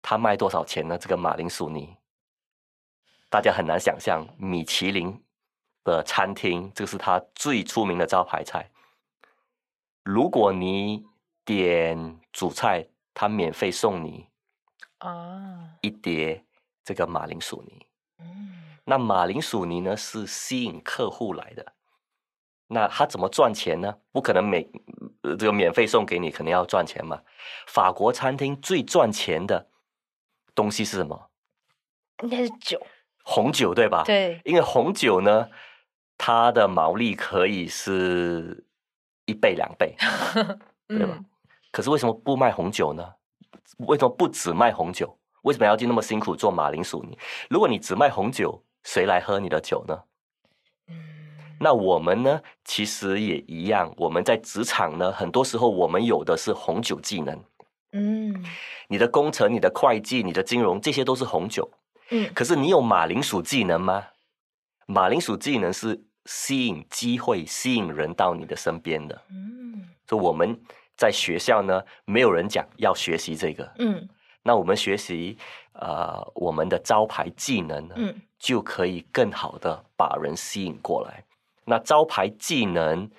[0.00, 0.96] 他卖多少钱呢？
[0.96, 1.94] 这个马铃薯泥，
[3.28, 5.22] 大家很难想象，米其林。
[5.84, 8.70] 的餐厅，这是他最出名的招牌菜。
[10.02, 11.04] 如果你
[11.44, 14.28] 点主菜，他免费送你
[14.98, 16.44] 啊一碟
[16.84, 17.86] 这个马铃薯泥。
[18.18, 21.72] 嗯，那马铃薯泥呢是吸引客户来的。
[22.68, 23.98] 那他怎么赚钱呢？
[24.10, 24.68] 不可能每
[25.38, 27.22] 这个免费送给你，肯定要赚钱嘛。
[27.66, 29.68] 法国餐厅最赚钱的
[30.54, 31.30] 东西是什么？
[32.22, 32.84] 应该是酒，
[33.22, 34.02] 红酒对吧？
[34.04, 35.48] 对，因为红酒呢。
[36.16, 38.64] 它的毛利可以是
[39.26, 39.96] 一倍两倍，
[40.86, 41.16] 对吧？
[41.18, 41.24] 嗯、
[41.74, 43.04] 可是为什么不卖红酒呢？
[43.78, 45.18] 为什么不只卖红酒？
[45.42, 47.18] 为什么要去那么辛苦做马铃薯泥？
[47.50, 49.98] 如果你只卖红酒，谁来喝你的酒呢？
[50.86, 50.94] 嗯、
[51.58, 52.40] 那我们呢？
[52.64, 53.92] 其实也一样。
[53.96, 57.42] 我们在职场呢，很多时候我们有的是红酒技能。
[57.90, 58.44] 嗯，
[58.86, 61.68] 你的工程、你的会计、你的金融，这些都是红酒。
[62.10, 64.04] 嗯，可是你有马铃薯技能吗？
[64.86, 69.22] 马铃薯技能是吸引机会、吸引人到你的身边的。
[69.28, 70.60] 嗯，所以我们
[70.96, 73.70] 在学校呢，没有人讲要学习这个。
[73.78, 74.08] 嗯，
[74.42, 75.36] 那我们学习
[75.72, 81.24] 呃我们的招牌技能呢，嗯，就可以更好的把人吸引过来。
[81.64, 83.10] 那招牌技能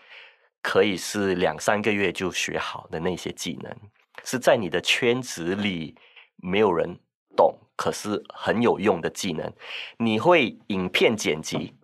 [0.62, 3.76] 可以是两三个月就学好的那些技能，
[4.24, 5.96] 是在你的圈子里
[6.38, 6.98] 没有人
[7.36, 7.56] 懂。
[7.78, 9.52] 可是很有用的技能，
[9.98, 11.76] 你会影片剪辑，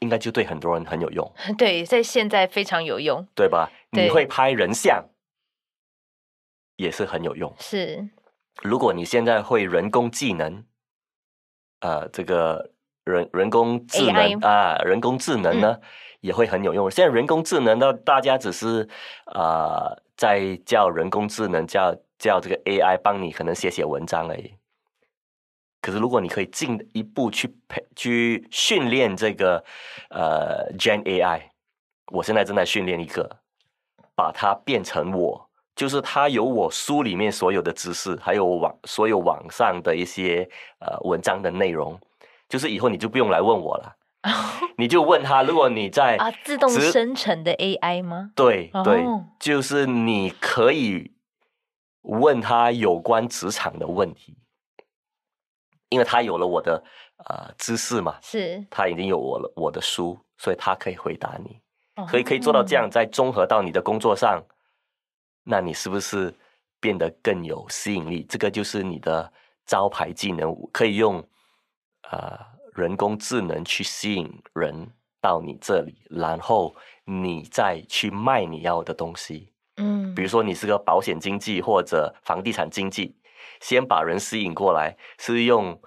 [0.00, 1.32] 应该就对很多人很有用。
[1.58, 3.70] 对，在现在非常有用，对吧？
[3.90, 4.04] 对。
[4.04, 5.08] 你会拍人像，
[6.76, 7.54] 也是很有用。
[7.58, 8.08] 是，
[8.62, 10.64] 如果你现在会人工技能，
[11.80, 12.72] 呃，这个
[13.04, 15.88] 人人工智能 AI 啊，人工智能呢，嗯，
[16.20, 16.90] 也会很有用。
[16.90, 18.88] 现在人工智能呢，大家只是
[19.26, 21.94] 啊，呃，在叫人工智能叫。
[22.20, 24.52] 叫这个 AI 帮你可能写写文章而已，
[25.88, 29.64] 可是如果你可以进一步去培去训练这个
[30.10, 31.40] 呃 Gen AI，
[32.12, 33.26] 我现在正在训练一个，
[34.14, 40.46] 把它变成我，就是它有我书里面所有的知识，还有网所有网上的一些
[40.80, 41.98] 呃文章的内容，
[42.50, 43.96] 就是以后你就不用来问我了，
[44.76, 48.32] 你就问他，如果你在啊，自动生成的 AI 吗？
[48.34, 49.02] 对对，
[49.40, 51.12] 就是你可以
[52.02, 54.36] 问他有关职场的问题，
[55.88, 56.82] 因为他有了我的
[57.24, 61.60] 呃知识嘛，是，他已经有我了我的书，所以他可以回答你，
[62.08, 64.42] 所以可以做到这样，再综合到你的工作上，
[65.44, 66.34] 那你是不是
[66.80, 68.24] 变得更有吸引力？
[68.28, 69.32] 这个就是你的
[69.66, 71.18] 招牌技能，可以用
[72.02, 72.18] 啊。
[72.18, 74.88] 呃人工智能去吸引人
[75.20, 76.72] 到你这里，然后
[77.04, 79.52] 你再去卖你要的东西。
[79.78, 83.16] 嗯，比如说你是个保险经纪或者房地产经纪，
[83.60, 85.80] 先把人吸引过来，是用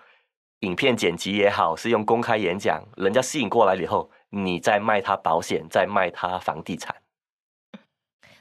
[0.59, 6.95] 影片剪辑也好，是用公开演讲，人家吸引过来以后，你再卖他保险，再卖他房地产。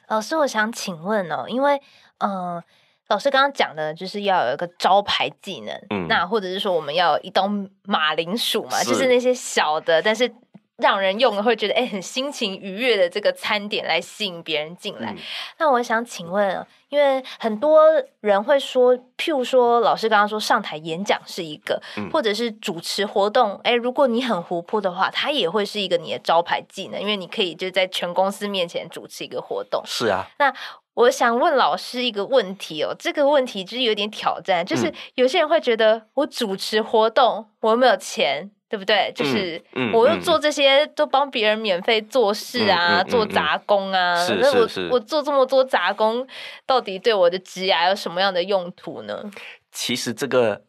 [0.09, 1.81] 老师，我想请问哦，因为
[2.19, 2.57] 嗯。
[2.57, 2.65] 呃
[3.11, 7.51] 老师刚刚讲的就是要有一个招牌技能，嗯，那或者是说我们要有一刀
[7.83, 10.33] 马铃薯嘛，是就是那些小的，但是
[10.81, 15.13] 让人用了会觉得哎很心情愉悦的这个餐点来吸引别人进来。
[15.13, 15.19] 嗯、
[15.59, 17.83] 那我想请问，因为很多
[18.21, 29.83] 人会说，譬如说老师刚刚说上台演讲是一个，嗯、或者是主持活动，哎，如果你很活泼的话，它也会是一个你的招牌技能，因为你可以就在全公司面前主持一个活动。
[29.85, 30.53] 是啊，那。
[30.95, 39.13] 我想问老师一个问题哦，这个问题就是有点挑战，就是有些人会觉得我主持活动，我又没有钱，对不对？
[39.17, 39.61] 就是
[39.93, 46.25] 我又做这些都帮别人免费做事啊，做杂工啊，那我我做这么多杂工，
[46.65, 49.29] 到底对我的职涯有什么样的用途呢？
[49.73, 50.63] 其实这个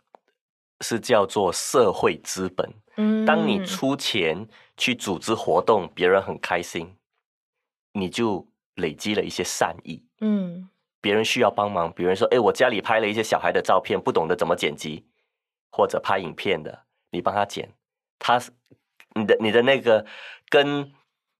[0.81, 2.73] 是叫做社会资本。
[2.97, 6.95] 嗯，当你出钱去组织活动，别人很开心，
[7.93, 10.03] 你就累积了一些善意。
[10.21, 10.67] 嗯，
[10.99, 15.05] 别人需要帮忙，比如说，哎，我家里拍了一些小孩的照片，不懂得怎么剪辑，
[15.71, 17.69] 或者拍影片的，你帮他剪，
[18.21, 18.39] 他，
[19.15, 20.05] 你的你的那个
[20.49, 20.89] 跟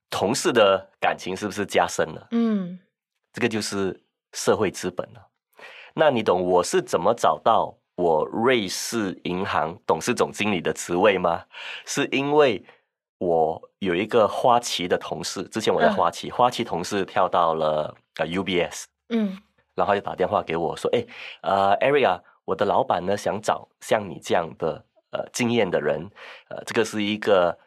[0.10, 2.28] 同事的感情是不是加深了？
[2.32, 2.80] 嗯，
[3.32, 3.98] 这个就是
[4.34, 5.28] 社会资本了。
[5.94, 11.46] 那你懂我是怎么找到我瑞士银行董事总经理的职位吗？
[11.86, 12.66] 是因为
[13.20, 17.96] 我有一个花旗的同事，之前我在花旗，嗯、花旗同事跳到了。
[18.18, 19.40] 呃，UBS，嗯，
[19.74, 21.04] 然后就打电话给我说，哎，
[21.44, 26.10] 呃，Area，我的老板呢想找像你这样的呃经验的人，
[26.50, 27.58] 呃，这个是一个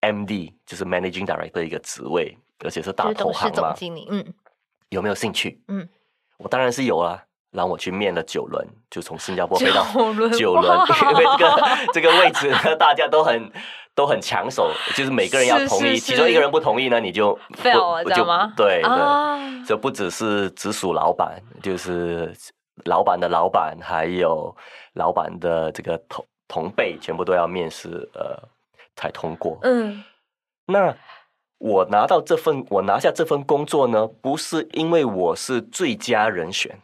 [0.00, 4.34] MD，就是 Managing Director 的一个职位，而且是大投行嘛，总经理，嗯，
[4.88, 5.62] 有没有兴趣？
[5.68, 5.88] 嗯，
[6.38, 9.84] 我当然是有啊，然后我去面了九轮，就从新加坡飞到
[10.36, 10.78] 九轮，
[11.12, 13.52] 因为这个这个位置呢，大家都很。
[13.96, 17.38] 都很抢手，就是每个人要同意，是是是其中一个人不同意呢，你就
[18.24, 18.52] 了，吗？
[18.56, 22.34] 对对，啊、就不只是直属老板，就是
[22.86, 24.52] 老板的老板，还有
[24.94, 28.36] 老板的这个同同辈，全部都要面试，呃，
[28.96, 29.58] 才通过。
[29.62, 30.02] 嗯，
[30.66, 30.96] 那
[31.58, 36.80] 我拿到这份，我拿下这份工作呢，不是因为我是最佳人选，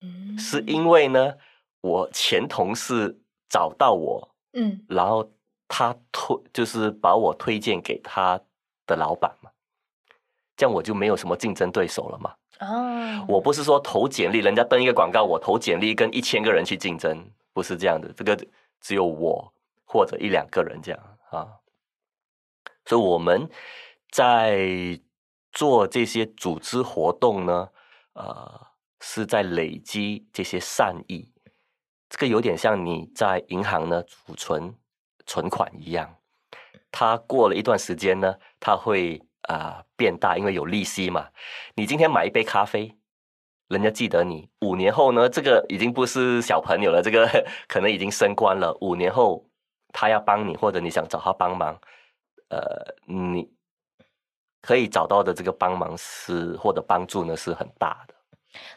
[0.00, 1.34] 嗯，是因为呢，
[1.80, 5.30] 我前同事找到我，嗯，然后。
[5.66, 8.38] 他推就是把我推荐给他
[8.86, 9.50] 的老板嘛，
[10.56, 12.34] 这样我就没有什么竞争对手了嘛。
[12.60, 17.18] 哦，我不是说投简历，人家登一个广告，我投简历跟一千个人去竞争，
[17.54, 18.12] 不是这样的。
[18.14, 18.38] 这个
[18.84, 19.52] 只有我
[19.84, 21.48] 或者一两个人这样啊。
[22.84, 23.48] 所以我们
[24.12, 25.00] 在
[25.50, 27.68] 做这些组织活动呢，
[28.12, 28.66] 呃，
[29.00, 31.32] 是在累积这些善意。
[32.08, 34.72] 这个有点像你在银行呢储存。
[35.26, 36.18] 存款一样，
[36.90, 39.16] 它过了一段时间呢，它会
[39.48, 41.30] 啊、呃、变大，因为有利息嘛。
[41.74, 42.94] 你今天买一杯咖啡，
[43.68, 47.26] 人家记得你，五年后呢，这个已经不是小朋友了，这个
[47.68, 48.76] 可能已经升官了。
[48.80, 49.44] 五年后，
[49.92, 51.78] 他要帮你，或者你想找他帮忙，
[52.48, 53.50] 呃，你
[54.60, 58.14] 可以找到的这个帮忙是或者帮助呢，是很大的。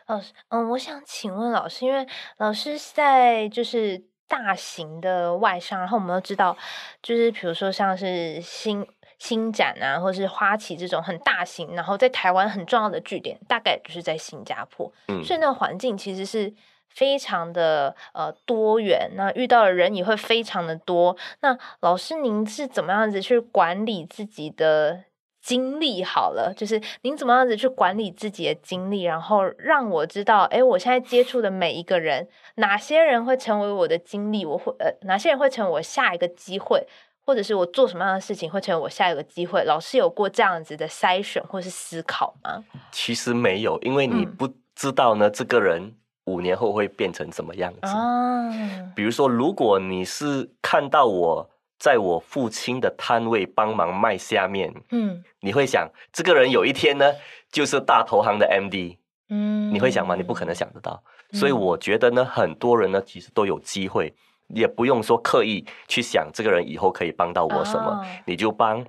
[0.07, 4.05] 老师，嗯，我想请问老师，因为老师在就是。
[4.29, 6.57] 大型的外商，然后我们都知道，
[7.01, 8.85] 就是比如说像是新
[9.19, 14.91] 星展啊，或是花旗这种很大型，然后在台湾很重要的据点，大概就是在新加坡。
[15.07, 16.53] 嗯，所以那个环境其实是
[16.89, 21.15] 非常的呃多元，那遇到的人也会非常的多。
[21.41, 25.03] 那老师您是怎么样子去管理自己的？
[25.39, 36.85] 经历好了，就是您怎么样子去管理自己的经历，然后让我知道，哎，我现在接触的每一个人，哪些人会成为我的经历，我会呃，哪些人会成为我下一个机会，
[37.27, 39.61] 或者是我做什么样的事情会成为我下一个机会？
[39.65, 42.63] 老师有过这样子的筛选或是思考吗？
[42.89, 48.49] 其实没有，因为你不知道呢，嗯、这个人五年后会变成什么样子啊？
[48.95, 57.11] 比如说，如果你是看到我在我父亲的摊位帮忙卖下面，嗯，你会想这个人有一天呢，
[57.51, 58.95] 就是大投行的 MD，
[59.27, 60.15] 嗯，你会想吗？
[60.15, 61.03] 你不可能想得到。
[61.33, 64.15] 所以我觉得呢，很多人呢，其实都有机会，
[64.47, 68.85] 也不用说刻意去想这个人以后可以帮到我什么，哦、你就帮，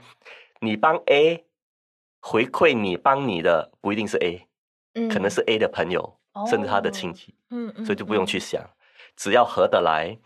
[0.61, 1.45] 你帮 A
[2.21, 4.47] 回馈你帮你的不一定是 A，、
[4.95, 8.71] 嗯、可能是 A 的朋友，哦、甚至他的亲戚，嗯，所以就不用去想，嗯、
[9.17, 10.17] 只要合得来，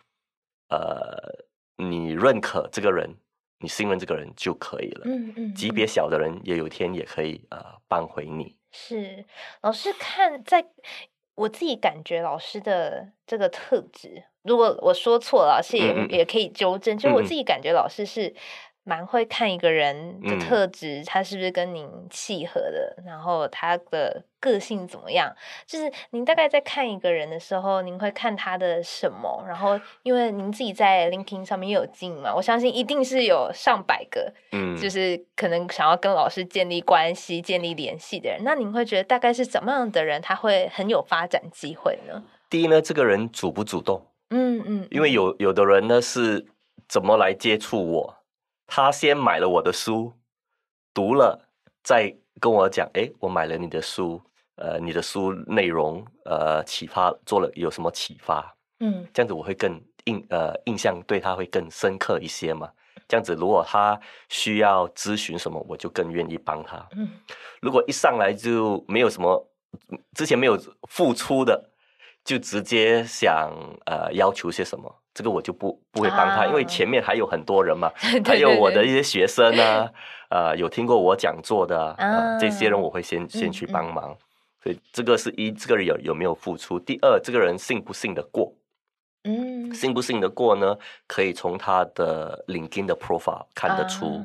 [0.68, 3.16] 呃，你认可这个人，
[3.58, 5.54] 你信任这个人就可以了，嗯嗯，嗯。
[5.54, 8.56] 级别小的人也有一天也可以呃帮回你。
[8.70, 9.24] 是，
[9.62, 10.66] 老师看在。
[11.34, 16.96] 我自己感觉老师的这个特质，如果我说错了，老师也、嗯、也可以纠正。
[16.98, 18.34] 就我自己感觉，老师是
[18.84, 25.32] 蛮会看一个人的特质，嗯、他是不是跟您契合的，然后他的个性怎么样。
[25.64, 29.44] 就是您大概在看一个人的时候，您会看他的什么？
[29.46, 38.40] 然后，因为您自己在 LinkedIn 上面也有经营嘛，我相信一定是有上百个，嗯，就是可能想要跟老师建立关系、建立联系的人。
[38.42, 42.24] 那您会觉得大概是怎么样的人，他会很有发展机会呢？
[42.50, 44.04] 第一呢，这个人主不主动？
[44.32, 46.46] 嗯嗯，因为有有的人呢是
[46.88, 48.16] 怎么来接触我？
[48.66, 50.14] 他先买了我的书，
[50.94, 51.48] 读了，
[51.82, 54.22] 再跟我讲，哎，我买了你的书，
[54.56, 58.56] 呃，你的书内容，呃，启发做了有什么启发？
[58.80, 62.70] 嗯，这样子我会更印，呃，印象对他会更深刻一些嘛。
[63.06, 66.88] 这样子，如果他需要咨询什么，我就更愿意帮他。
[66.96, 67.06] 嗯，
[67.60, 69.46] 如果一上来就没有什么，
[70.14, 70.58] 之前没有
[70.88, 71.71] 付出的，
[72.24, 73.52] 就直接想
[73.86, 74.94] 呃要求些什么。
[75.14, 79.92] 这个我就不不会帮他，啊、因为前面还有很多人嘛， 对对对对还有我的一些学生啊，
[80.30, 84.10] 呃，有听过我讲座的啊，呃、这些人我会先先去帮忙。
[84.10, 84.18] 嗯嗯、
[84.62, 86.80] 所以这个是一，这个人有有没有付出？
[86.80, 88.54] 第二，这个人信不信得过？
[89.24, 90.74] 嗯，信不信得过呢？
[91.06, 94.16] 可以从他的 LinkedIn 的 profile 看得出，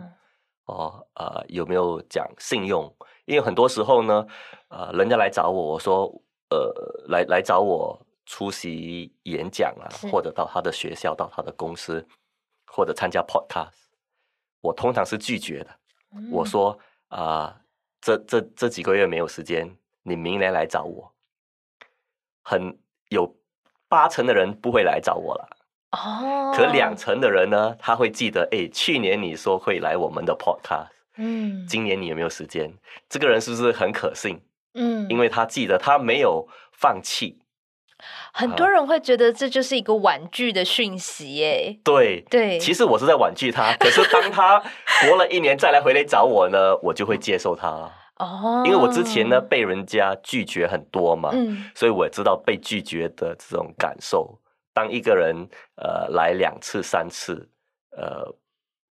[0.64, 2.90] 啊、哦，呃，有没有讲信用？
[3.26, 4.26] 因为很多时候呢，
[4.70, 6.10] 呃，人家来找我，我说，
[6.50, 8.00] 呃，来来找我。
[8.30, 12.06] 出席演讲啊，或者到他的学校、到他的公司，
[12.66, 13.72] 或者参加 podcast，
[14.60, 15.70] 我通常是拒绝的。
[16.14, 16.78] 嗯、我说
[17.08, 17.62] 啊、呃，
[18.02, 19.74] 这这这几个月没有时间，
[20.04, 21.10] 你明年来找我。
[22.44, 22.78] 很
[23.08, 23.34] 有
[23.88, 25.58] 八成的人不会来找我了。
[25.92, 32.78] 哦，可两成的人呢，他会记得，哎，去年你说会来我们的 podcast，嗯，今年你有没有时间？
[33.08, 34.38] 这个人是不是很可信？
[34.78, 37.40] 嗯，因为他记得，他没有放弃。
[38.32, 41.80] 很多人会觉得这就是一个婉拒的讯息，耶。
[41.84, 43.76] 对对，其实我是在婉拒他。
[43.80, 47.68] 可是当他活了一年再来回来找我呢，我就会接受他
[48.18, 48.64] 哦。
[48.66, 54.40] 因为我之前呢被人家拒绝很多嘛，嗯，所以我也知道被拒绝的这种感受。
[54.74, 57.50] 当一个人呃来两次三次，
[57.98, 58.32] 呃，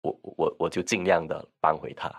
[0.02, 2.12] 我我我就尽量的扳回他。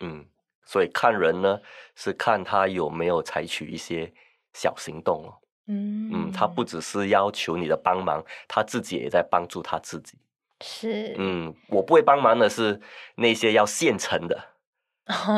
[0.00, 0.26] 嗯，
[0.70, 1.58] 所以看人呢
[1.96, 4.12] 是看他有没有采取一些
[4.52, 5.34] 小行动哦。
[5.66, 10.16] 嗯嗯，他不只是要求你的帮忙，他自己也在帮助他自己。
[10.60, 12.80] 是，嗯，我不会帮忙的是
[13.16, 14.44] 那些要现成的，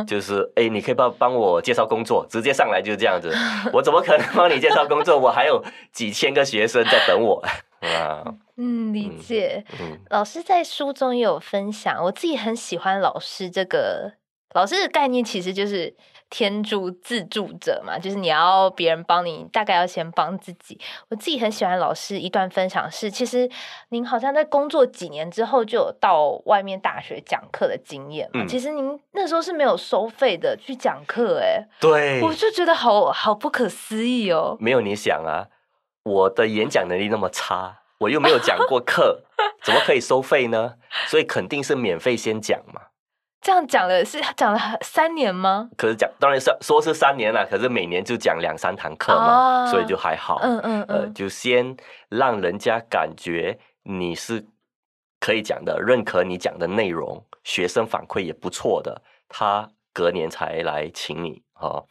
[0.07, 3.33] 就是哎，你可以帮帮我介绍工作，直接上来就是这样子，
[3.72, 5.18] 我怎么可能帮你介绍工作？
[5.18, 7.43] 我还有几千个学生在等我
[7.80, 8.22] 啊。
[8.57, 9.64] 嗯，理解。
[9.80, 14.14] 嗯，老师在书中也有分享，我自己很喜欢老师这个
[14.55, 15.95] 老师的概念，其实就是。
[16.35, 20.81] 天助自助者嘛，就是你要别人帮你，大概要先帮自己。
[21.11, 23.47] 我自己很喜欢老师一段分享是，其实
[23.91, 28.45] 您好像在工作几年之后就有到外面大学讲课的经验嘛。
[28.45, 34.57] 嗯、其实您那时候是没有收费的去讲课，哎，对，我就觉得好好不可思议哦。
[34.59, 35.49] 没有你想啊，
[36.05, 39.25] 我的演讲能力那么差，我又没有讲过课，
[39.63, 40.77] 怎么可以收费呢？
[41.09, 42.81] 所以肯定是免费先讲嘛。
[43.43, 45.68] 这样讲了是讲了三年吗？
[45.76, 50.38] 可是讲当然是说是三年了，可是每年就讲两三堂课嘛，哦、所以就还好。
[50.43, 51.76] 嗯嗯嗯、呃，就先
[52.09, 54.47] 让人家感觉你是
[55.18, 61.86] 可以讲的，认可你讲的内容，学生反馈也不错的，他隔年才来请你哈、哦。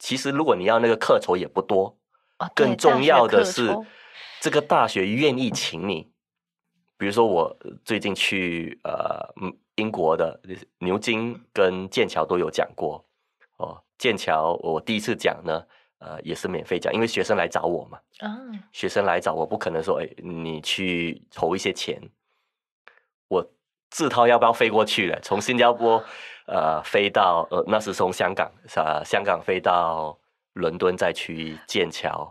[0.00, 1.96] 其实如果你要那个课酬也不多，
[2.38, 3.70] 哦、更重要的是
[4.40, 6.09] 这个大学愿意请你。
[7.00, 9.50] 比如说我最近去呃嗯。
[9.76, 10.38] 英国的
[10.76, 13.02] 牛津跟剑桥都有讲过
[13.56, 13.82] 哦。
[13.96, 15.64] 剑桥我第一次讲呢，
[16.00, 17.98] 呃，也是免费讲，因为学生来找我嘛。
[18.18, 18.28] 啊，
[18.72, 21.98] 学生来找我，不可能说，哎，你去筹一些钱，
[23.28, 23.50] 我
[23.88, 26.04] 自掏腰包飞过去了，从新加坡
[26.46, 30.18] 呃飞到呃，那是从香港啊，香港飞到
[30.52, 32.30] 伦敦再去剑桥，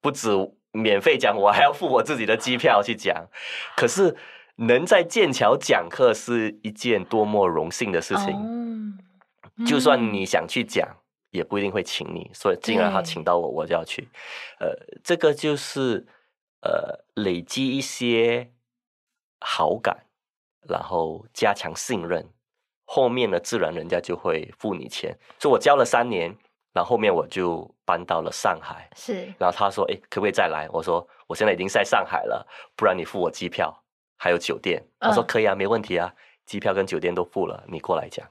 [0.00, 0.30] 不止
[0.72, 3.26] 免费讲，我还要付我自己的机票去讲。
[3.76, 4.16] 可是
[4.56, 8.34] 能在剑桥讲课是一件多么荣幸的事情。
[8.34, 10.88] 哦、就算你想去讲，
[11.30, 12.30] 也不一定会请你。
[12.34, 14.08] 所以，既然他请到我，我就要去。
[14.58, 16.06] 呃，这个就是
[16.60, 18.50] 呃，累积一些
[19.40, 20.06] 好感，
[20.68, 22.28] 然后加强信任。
[22.84, 25.18] 后面呢，自然人家就会付你钱。
[25.38, 26.36] 所以我教了三年，
[26.72, 28.88] 然后后面我就搬到了上海。
[28.96, 32.46] 是，然后他说：“哎，可不可以再来？”我说：“我现在已经在上海了，
[32.76, 33.72] 不然你付我机票
[34.16, 36.12] 还有酒店。”他说：“可以啊，没问题啊，
[36.46, 38.26] 机票跟酒店都付了，你过来讲。”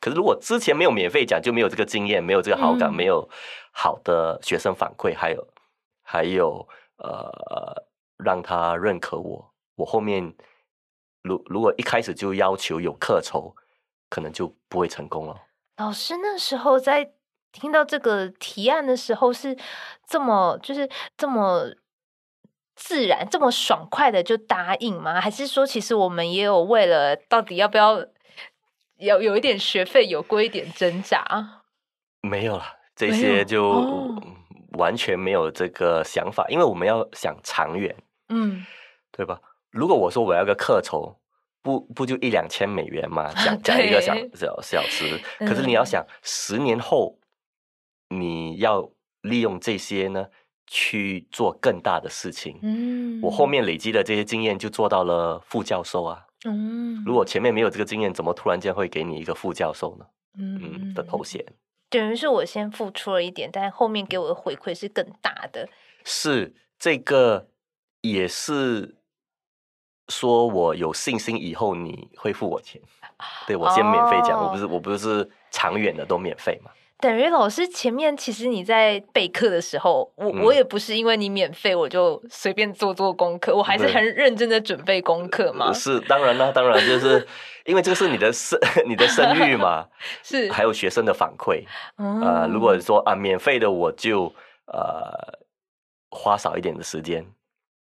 [0.00, 3.28] 可是如果之前没有免费讲，就没有这个经验，没有这个好感，嗯、没有
[3.72, 5.46] 好的学生反馈，还有
[6.02, 6.66] 还有
[6.96, 7.84] 呃，
[8.16, 9.52] 让他认可我。
[9.76, 10.34] 我后面
[11.22, 13.54] 如如果一开始就要求有课酬。
[14.12, 15.40] 可能就不会成功了。
[15.76, 17.12] 老师那时候在
[17.52, 19.56] 听到这个提案的时候，是
[20.06, 21.66] 这么就是这么
[22.74, 25.20] 自然、这么爽快的就答应吗？
[25.20, 28.04] 还是说，其实我们也有为了到底要不要
[28.96, 31.62] 有有一点学费，有过一点挣扎？
[32.22, 34.14] 没有了，这些就
[34.78, 37.94] 完全没有这个想法，因为我们要想长远，
[38.28, 38.64] 嗯，
[39.10, 39.40] 对吧？
[39.70, 41.16] 如果我说我要个课酬。
[41.62, 45.20] 不不就一两千美元嘛， 讲讲一个小小小时。
[45.46, 47.18] 可是你要想，十年后
[48.10, 48.86] 你要
[49.22, 50.26] 利用这些呢
[50.66, 52.58] 去做更大的事情。
[52.62, 56.26] 嗯，我后面累积的这些经验就做到了副教授啊。
[56.44, 60.04] 嗯，如果前面没有这个经验，怎么突然间会给你一个副教授呢？
[60.38, 61.44] 嗯的头衔，
[61.88, 65.68] 等于是我先付出了一点，但后面给我的回馈是更大的。
[66.04, 67.48] 是这个
[68.02, 68.96] 也是。
[70.08, 72.82] 说我有信心以后你会付我钱，
[73.46, 76.72] 对，我先免费讲，哦、我不是我不是长远的都免费嘛。
[77.00, 85.72] 等于老师前面其实你在备课的时候，我、嗯、我也不是因为你免费我就随便做做功课，我还是很认真的准备功课嘛。
[85.72, 87.26] 是当然啦，当然就是
[87.64, 89.88] 因为这个是你的声 你的声誉嘛，
[90.22, 92.46] 是还有学生的反馈啊、嗯呃。
[92.48, 94.32] 如果说啊免费的我就
[94.66, 95.38] 呃
[96.10, 97.26] 花少一点的时间，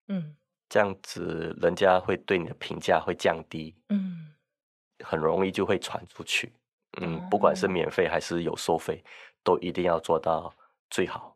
[0.08, 0.36] 嗯。
[0.68, 4.34] 这样子，人家会对你的评价会降低，嗯，
[5.06, 6.52] 很容易就会传出去，
[7.02, 9.04] 嗯，不管是免费还是有收费，
[9.44, 10.54] 都一定要做到
[10.90, 11.36] 最好。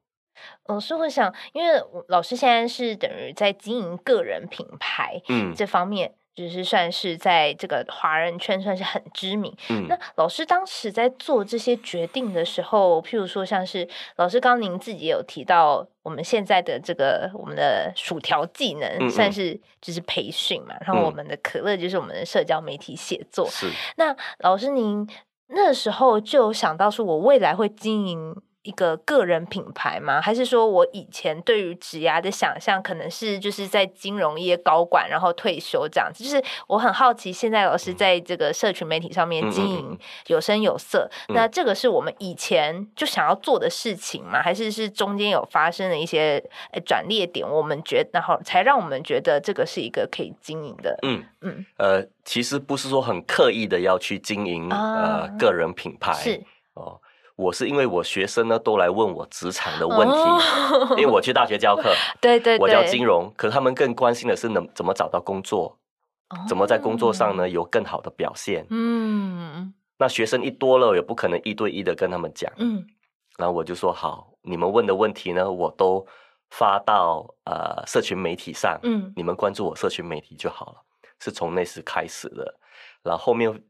[0.68, 6.16] 老师会想，因为老师现在是等于在经营个人品牌，嗯，这方面。
[6.36, 9.54] 就是算是在这个华人圈算是很知名。
[9.70, 13.86] 嗯，那老师当时在做这些决定的时候，譬如说像是
[14.16, 23.46] 老师刚刚您自己有提到，我们现在的这个我们的薯条技能算是就是培训嘛，嗯嗯，然后我们的可乐就是我们的社交媒体写作。
[23.50, 25.06] 是，那老师您
[25.50, 28.36] 那时候就想到是，我未来会经营。
[28.70, 30.22] 一个个人品牌吗？
[30.22, 36.24] 还是说我以前对于职涯的想象可能是就是在金融业高管，然后退休这样子？
[36.24, 39.98] 就是我很好奇，现在老师在这个社群媒体上面经营
[40.28, 44.40] 有声有色，嗯嗯嗯，那这个是我们以前就想要做的事情吗？
[44.44, 46.40] 还是是中间有发生了一些
[46.86, 50.96] 转捩点，我们觉得然后才让我们觉得这个是一个可以经营的？
[51.02, 56.40] 嗯嗯呃，其实不是说很刻意的要去经营、啊、呃个人品牌是
[56.76, 57.02] 哦。
[57.40, 61.00] 我是因为我学生呢都来问我职场的问题，oh.
[61.00, 61.84] 因为我去大学教课，
[62.20, 65.80] 对，对对，我教金融，可是他们更关心的是能怎么找到工作
[66.28, 66.48] ，oh.
[66.50, 68.68] 怎么在工作上呢有更好的表现。
[68.70, 69.74] 嗯，mm.
[69.98, 72.52] 那学生一多了，也不可能一对一的跟他们讲。
[72.58, 72.86] 嗯，mm.
[73.38, 76.06] 然后我就说好，你们问的问题呢，我都
[76.50, 79.14] 发到呃社群媒体上，嗯，mm.
[79.16, 80.82] 你们关注我社群媒体就好了。
[81.22, 82.60] 是从那时开始的，
[83.02, 83.64] 然后后面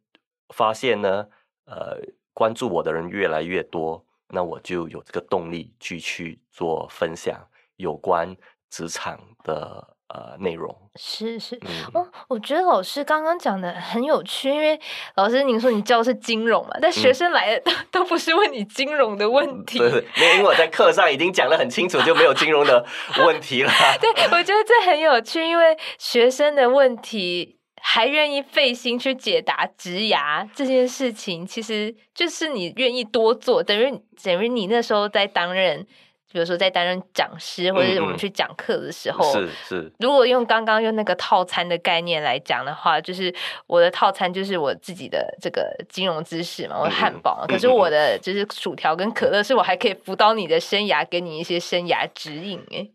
[0.55, 1.27] 发现呢，
[1.65, 1.99] 呃。
[2.39, 7.37] 关注我的人越来越多，那我就有这个动力去去做分享
[7.75, 8.33] 有关
[8.69, 10.73] 职场的呃内容。
[10.95, 14.79] 是是，嗯、哦，我觉得老师刚刚讲的很有趣，因为
[15.15, 22.85] 老师您说你教的是金融嘛，但学生来的都、嗯、都不是问你金融的问题，对，因为我在课上已经讲的很清楚，就没有金融的
[23.25, 23.71] 问题了。
[23.99, 27.58] 对，我觉得这很有趣，因为学生的问题。
[27.81, 33.91] 还愿意费心去解答职涯这件事情，其实就是你愿意多做，等于
[34.23, 35.85] 等于你那时候在担任，
[36.31, 39.91] 比如说在担任讲师，或者是我们去讲课的时候，是是。
[39.99, 43.33] 如果用刚刚用那个套餐的概念来讲的话，就是
[43.65, 52.63] 我的套餐就是我自己的这个金融知识嘛，我的汉堡，可是我的就是薯条跟可乐，是我还可以辅导你的生涯，给你一些生涯指引。
[52.71, 52.87] 哎，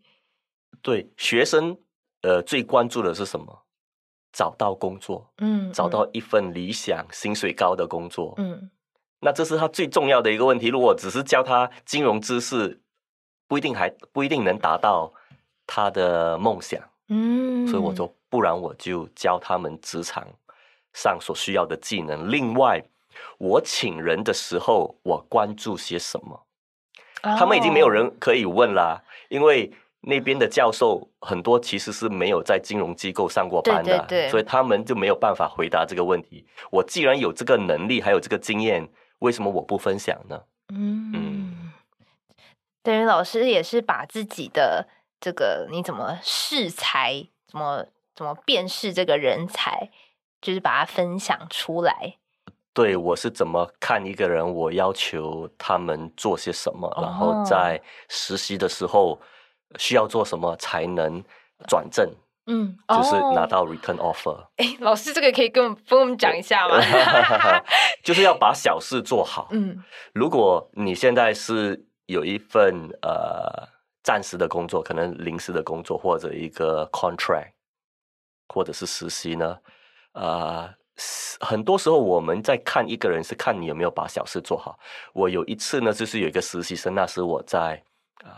[0.81, 1.77] 对，学生
[2.21, 3.64] 呃最关注的是什么？
[4.35, 8.69] 找到工作，嗯，找到一份理想、薪水高的工作，嗯，
[9.21, 10.67] 那这是他最重要的一个问题。
[10.67, 12.81] 如果只是教他金融知识，
[13.47, 15.13] 不一定还不一定能达到
[15.65, 20.27] 他的梦想，嗯，所以我就不然我就教他们职场
[20.91, 22.29] 上所需要的技能。
[22.29, 22.83] 另外，
[23.37, 26.45] 我请人的时候，我关注些什么？
[27.21, 29.71] 他们已经没有人可以问啦，因为
[30.07, 36.45] 那边的教授很多其实是没有在金融机构上过班的，对对对，所以他们就没有办法回答这个问题。
[36.69, 38.87] 我既然有这个能力，还有这个经验，
[39.19, 40.43] 为什么我不分享呢？
[40.73, 41.73] 嗯，嗯，
[42.83, 44.87] 等于老师也是把自己的
[45.19, 47.85] 这个你怎么识才，怎么
[48.15, 49.89] 怎么辨识这个人才，
[50.39, 52.17] 就是把它分享出来。
[52.73, 54.53] 对，我是怎么看一个人？
[54.53, 59.19] 我要求他们做些什么，然后在实习的时候
[59.77, 61.23] 需要做什么才能
[61.67, 62.09] 转正？
[62.47, 64.37] 嗯，就是拿到 return offer。
[64.57, 66.79] 哎，老师，这个可以跟我们跟我们讲一下吗？
[68.03, 69.47] 就是要把小事做好。
[69.51, 73.67] 嗯，如果你现在是有一份呃
[74.03, 77.51] 暂时的工作，可能临时的工作，或者一个 contract，
[78.53, 79.57] 或者是实习呢，
[80.13, 80.73] 呃。
[81.41, 84.79] 很多时候我们在看一个人，是看你有没有把小事做好。
[85.11, 87.83] 我有一次呢，就是有一个实习生，那时我在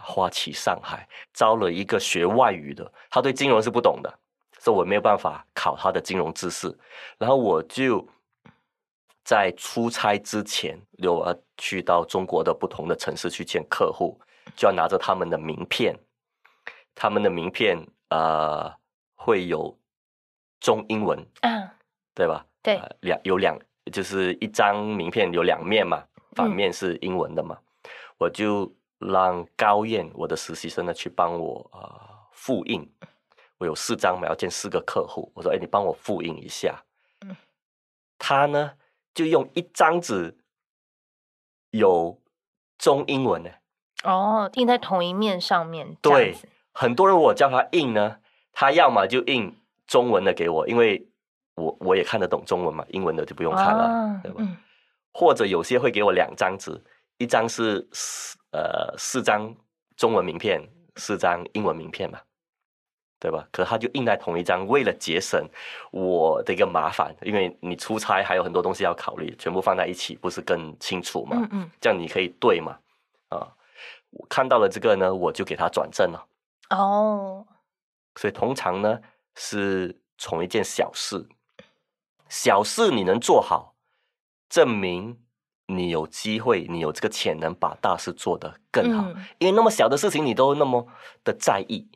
[0.01, 4.19] 花旗上海招了一个学外语的，他对金融是不懂的，
[4.59, 6.75] 所以我没有办法考他的金融知识。
[7.17, 8.07] 然后我就
[9.23, 14.19] 在出差之前，我要去到中国的不同的城市去见客户，
[14.55, 15.95] 就要拿着他们的名片，
[16.95, 17.77] 他们的名片
[18.09, 18.73] 呃
[19.15, 19.77] 会有
[20.59, 21.69] 中英文，嗯，
[22.13, 22.45] 对吧？
[22.61, 23.57] 对，两有两，
[23.91, 26.03] 就是一张名片有两面嘛，
[26.35, 32.89] 反面是英文的嘛，嗯、我就让高燕我的实习生呢去帮我啊、呃、复印，
[33.57, 36.83] 我有四张嘛，要见四个客户，我说哎，你帮我复印一下，
[37.21, 37.35] 嗯、
[38.17, 38.73] 他呢
[39.13, 40.37] 就用一张纸
[41.71, 42.21] 有
[42.77, 43.51] 中英文的，
[44.03, 46.35] 哦，印在同一面上面，对，
[46.73, 48.19] 很多人我叫他印呢，
[48.51, 51.07] 他要么就印中文的给我，因为。
[51.57, 54.37] 我我也看得懂中文嘛，英文的就不用看了，啊、对吧？
[54.41, 54.55] 嗯、
[55.11, 56.79] 或者有些会给我两张纸，
[57.17, 59.53] 一张是四呃四张
[59.95, 60.61] 中文名片，
[60.95, 62.19] 四张英文名片嘛，
[63.19, 63.47] 对吧？
[63.51, 65.47] 可他就印在同一张，为了节省
[65.91, 71.37] 我的一个麻烦，因为你出差还有很多东西要考虑，全部放在一起不是更清楚嘛？
[71.37, 72.77] 嗯嗯，这样你可以对嘛？
[73.29, 73.47] 啊，
[74.11, 76.27] 我看到了这个呢，我就给他转正了。
[76.69, 77.47] 哦，
[78.15, 78.99] 所以通常呢
[79.35, 81.27] 是从一件小事。
[82.29, 83.73] 小事你能做好，
[84.49, 85.17] 证明
[85.67, 89.03] 你有机会，你有这个潜能把大事做得更好。
[89.09, 90.87] 嗯、因为那么小的事情你都那么
[91.23, 91.87] 的在意，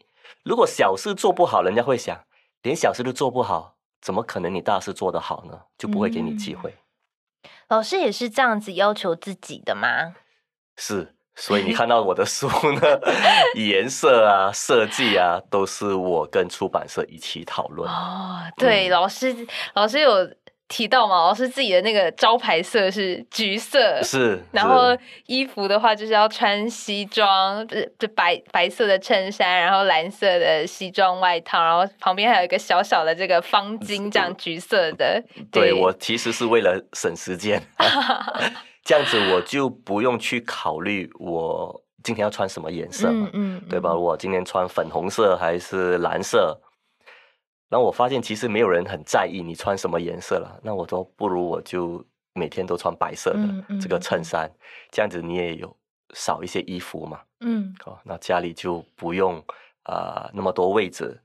[0.43, 2.23] 如果小事做不好，人家会想，
[2.61, 5.61] 连小事都做不好，怎么可能你大事做得好呢？
[5.77, 6.75] 就不会给你机会。
[7.43, 10.15] 嗯、老师也是这样子要求自己的吗？
[10.77, 11.15] 是。
[11.33, 12.81] 所以你看到我的书呢，
[13.55, 17.89] 颜色啊、设计啊，都是我跟出版社一起讨论。
[17.89, 20.29] 哦，对，嗯、老师，老师有
[20.71, 21.17] 提到嘛？
[21.17, 24.41] 老师自己的那个招牌色是橘色，是。
[24.51, 27.67] 然后衣服的话，就是要穿西装，
[27.99, 35.21] 就白白色的衬衫，然后蓝色的西装外套，然后旁边还有一个小小的这个方巾，这样橘色的。
[35.51, 37.61] 对，对我其实是为了省时间。
[38.85, 43.93] 这样子我就不用去考虑我今天要穿什么颜色嘛，嗯嗯、对吧？
[43.93, 46.57] 我今天穿粉红色还是蓝色？
[47.71, 50.59] 然后我发现其实没有人很在意你穿什么颜色了。
[50.61, 54.59] 那我说不如我就每天都穿白色的这个衬衫，嗯嗯、
[54.91, 55.73] 这样子你也有
[56.13, 57.21] 少一些衣服嘛。
[57.39, 59.37] 嗯，哦，那家里就不用
[59.83, 61.17] 啊、呃、那么多位置。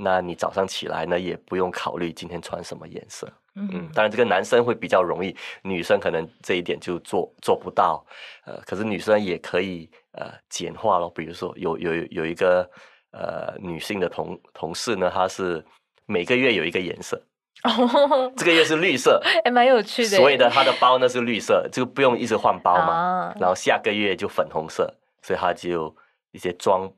[0.00, 3.28] 那你早上起来呢，也不用考虑今天穿什么颜色。
[3.56, 8.06] 嗯，当然这个男生会比较容易，女生可能这一点就做做不到。
[8.46, 12.70] 呃，可是女生也可以呃简化咯，比如说有有有一个
[13.10, 15.64] 呃女性的同同事呢，她是
[16.08, 17.22] 每个月有一个颜色。
[17.62, 20.16] 哦，这个月是绿色，还 蛮有趣的。
[20.16, 22.92] 所以呢，它的包呢是绿色，就不用一直换包嘛。
[22.92, 24.92] 啊、然后下个月就粉红色，
[25.22, 25.94] 所以它就
[26.32, 26.90] 一些装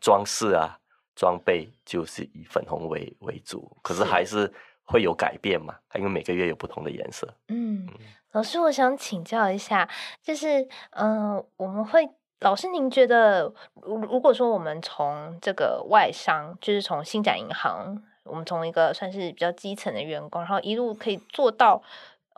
[0.00, 0.78] 装饰啊。
[1.18, 4.52] 装备就是以粉红为为主，可是还是
[4.84, 5.74] 会有改变嘛？
[5.94, 7.26] 因为每个月有不同的颜色。
[7.48, 7.88] 嗯，
[8.32, 9.88] 老师，我想请教一下，
[10.22, 10.60] 就是
[10.90, 12.06] 嗯、呃，我们会
[12.40, 13.50] 老师，您觉得，
[13.80, 21.82] 如如果说我们从这个外商，就是从星展银行，我们从一个算是比较基层的员工，然后一路可以做到。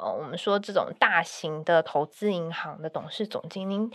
[0.00, 3.90] 呃，我们说这种大型的投资银行的董事总经理，您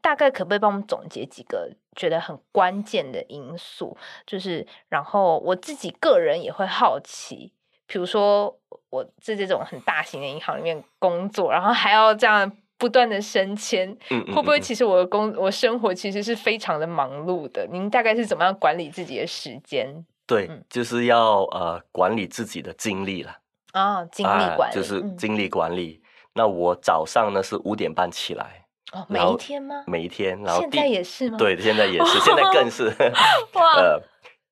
[0.00, 3.96] 大概可不可以帮我们总结几个觉得很关键的因素？
[4.24, 7.52] 就是，然后我自己个人也会好奇，
[7.88, 8.56] 比如说
[8.90, 17.66] 我在这种很大型的银行里面工作，然后还要这样不断的升迁，嗯嗯嗯会不会其实我的工我生活其实是非常的忙碌的？
[17.72, 20.06] 您大概是怎么样管理自己的时间？
[20.28, 23.36] 对，嗯、就是要呃管理自己的精力了。
[23.72, 26.00] 啊、哦，精力管理、啊、就是精力管理。
[26.04, 28.66] 嗯、那我早上呢是五点半起来。
[28.92, 29.84] 哦，每一天吗？
[29.86, 31.36] 每一天，然后现在也是吗？
[31.36, 32.84] 对，现在也是，现在更是。
[33.54, 34.00] 哇呃，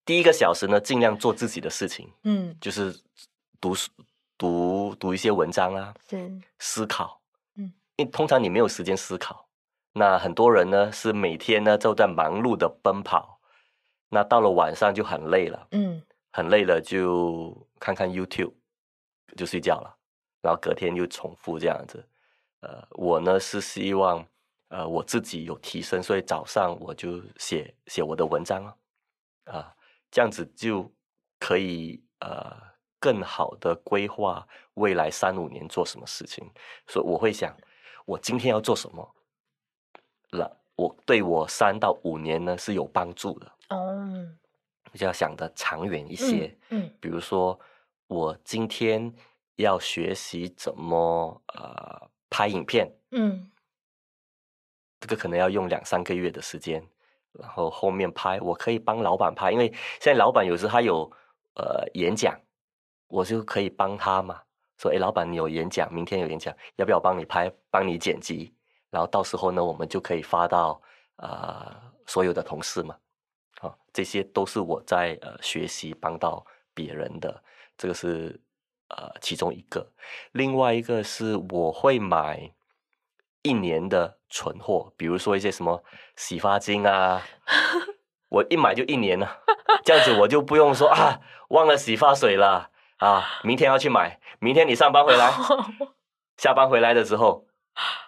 [0.04, 2.10] 第一个小时呢，尽量做自己的事情。
[2.24, 2.94] 嗯，就是
[3.60, 3.90] 读书、
[4.36, 7.20] 读读一些文章啊，是思考。
[7.56, 9.46] 嗯，因为通常你没有时间思考。
[9.94, 13.35] 那很多人呢是每天呢都在忙碌的奔跑，
[14.16, 15.68] 那到了晚上就很累了。
[15.72, 16.02] 嗯，
[16.32, 18.54] 很累了就看看 YouTube，
[19.36, 19.94] 就睡觉了，
[20.40, 22.02] 然后隔天又重复这样子。
[22.60, 24.26] 呃，我呢是希望，
[24.68, 28.72] 呃，我自己有提升，所以早上我就写写我的文章啊，
[29.44, 29.66] 啊、呃，
[30.10, 30.90] 这样子就
[31.38, 32.56] 可以呃
[32.98, 36.50] 更好的规划未来三五年做什么事情。
[36.86, 37.54] 所以我会想，
[38.06, 39.14] 我今天要做什么，
[40.30, 43.52] 那我对我三到五年呢是有帮助的。
[43.68, 44.26] 哦，
[44.94, 46.56] 就要想的长远一些。
[46.70, 47.58] 嗯，嗯比如说
[48.06, 49.12] 我今天
[49.56, 52.10] 要学习怎么呃。
[52.28, 53.50] 拍影片，嗯，
[54.98, 56.84] 这个可能要用两三个月的时间，
[57.32, 59.68] 然后后面拍，我可以帮老板拍，因为
[60.00, 61.10] 现在老板有时他有
[61.54, 62.38] 呃演讲，
[63.06, 64.42] 我就可以帮他嘛，
[64.76, 68.52] 说，哎，老板你有演讲，明天有演讲，要不要帮你拍，帮你剪辑，
[68.90, 70.82] 然后到时候呢，我们就可以发到
[71.14, 72.98] 啊、呃、所有的同事嘛，
[73.60, 76.44] 啊、哦，这些都是我在呃学习帮到
[76.74, 77.42] 别人的，
[77.76, 78.40] 这个是。
[78.88, 79.90] 呃，其中一个，
[80.30, 82.52] 另外一个是我会买
[83.42, 85.82] 一年的存货，比如说一些什么
[86.14, 87.20] 洗发精啊，
[88.28, 89.40] 我一买就一年了，
[89.84, 95.32] 这样子我就不用说啊，忘了洗发水了啊，明天要去买，明天你上班回来，
[96.38, 97.45] 下班回来的时候，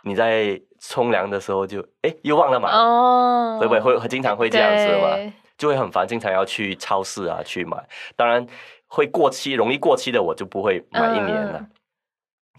[0.03, 5.33] 你在冲凉的时候就哎又忘了买，哦，会不会会经常会这样子嘛？
[5.57, 7.77] 就会很烦，经常要去超市啊去买，
[8.17, 8.47] 当然。
[8.91, 11.59] 会过期，容易过期的我就不会买一年了。
[11.59, 11.71] 嗯、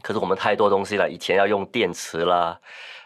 [0.03, 2.55] 可是我们太多东西了，以前要用电池啦，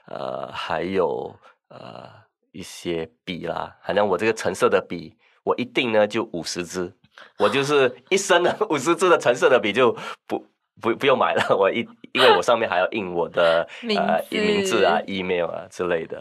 [0.08, 1.34] 呃，还有
[1.70, 2.04] 呃
[2.52, 6.94] 一些笔啦，好像我这个橙色的笔，我一定呢就五十支，
[7.40, 9.96] 我就是一生的 五十支的橙色的笔就
[10.28, 10.46] 不
[10.82, 11.44] 不不用买了。
[11.56, 16.20] 我一因为我上面还要印我的 名字呃名字啊、email 啊之类的，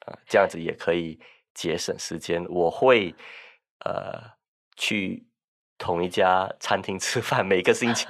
[0.00, 1.18] 啊、呃，这样子也可以
[1.54, 2.44] 节省时间。
[2.48, 3.14] 我会
[3.84, 4.20] 呃
[4.76, 5.24] 去。
[5.78, 8.06] 同一家餐厅吃饭，每个星期，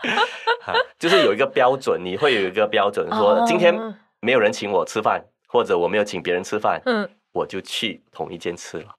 [0.98, 3.74] 就是有一个标准，你会有一个标准，说今天
[4.20, 8.94] 没有人请我吃饭，或者我没有请别人吃饭，嗯，我就去同一间吃了。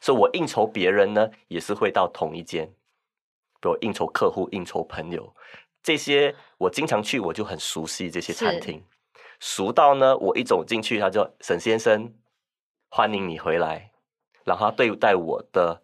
[0.00, 2.66] 所以，我应酬别人呢，也是会到同一间，
[3.60, 5.34] 比如应酬客户、应酬朋友，
[5.82, 8.84] 这些我经常去，我就很熟悉这些餐厅，
[9.40, 12.14] 熟到呢，我一走进去，他就沈先生，
[12.90, 13.90] 欢迎你回来，
[14.44, 15.82] 然后他对待我的。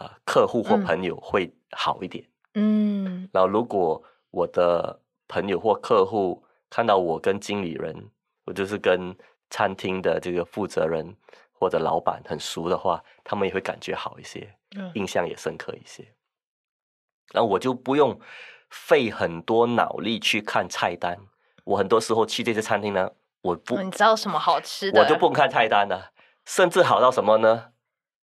[0.00, 2.26] 啊，客户或朋友会好一点。
[2.54, 8.10] 嗯，然后如果我的朋友或客户看到我跟经理人，
[8.46, 9.14] 我就是跟
[9.50, 11.14] 餐厅的这个负责人
[11.52, 14.50] 或者老板很熟的话，他们也会感觉好一些，
[14.94, 16.02] 印象也深刻一些。
[17.34, 18.18] 然后我就不用
[18.70, 21.18] 费很多脑力去看菜单。
[21.64, 23.10] 我很多时候去这些餐厅呢，
[23.42, 26.10] 我不，你知道什么好吃的，我就不看菜单了，
[26.46, 27.66] 甚至好到什么呢？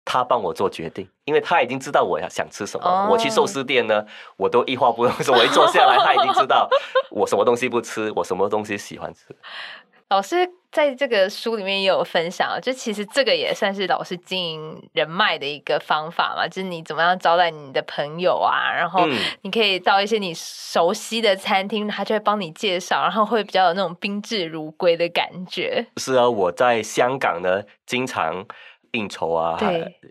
[0.06, 2.88] 他帮我做决定，因为他已经知道我要想吃什么。
[2.88, 3.12] Oh.
[3.12, 4.06] 我去寿司店呢，
[4.38, 6.70] 我都一话不用说，我一坐下来，他已经知道
[7.12, 9.36] 我什么东西不吃，我什么东西喜欢吃。
[10.08, 19.07] 老师在这个书里面也有分享，就其实这个也算是老师经营人脉的一个方法嘛，就是你怎么样招待你的朋友啊，然后
[19.41, 25.88] 你可以到一些你熟悉的餐厅，他就会帮你介绍，然后会比较有那种宾至如归的感觉。
[25.97, 28.45] 是啊，我在香港呢，经常。
[28.93, 29.59] 应酬啊，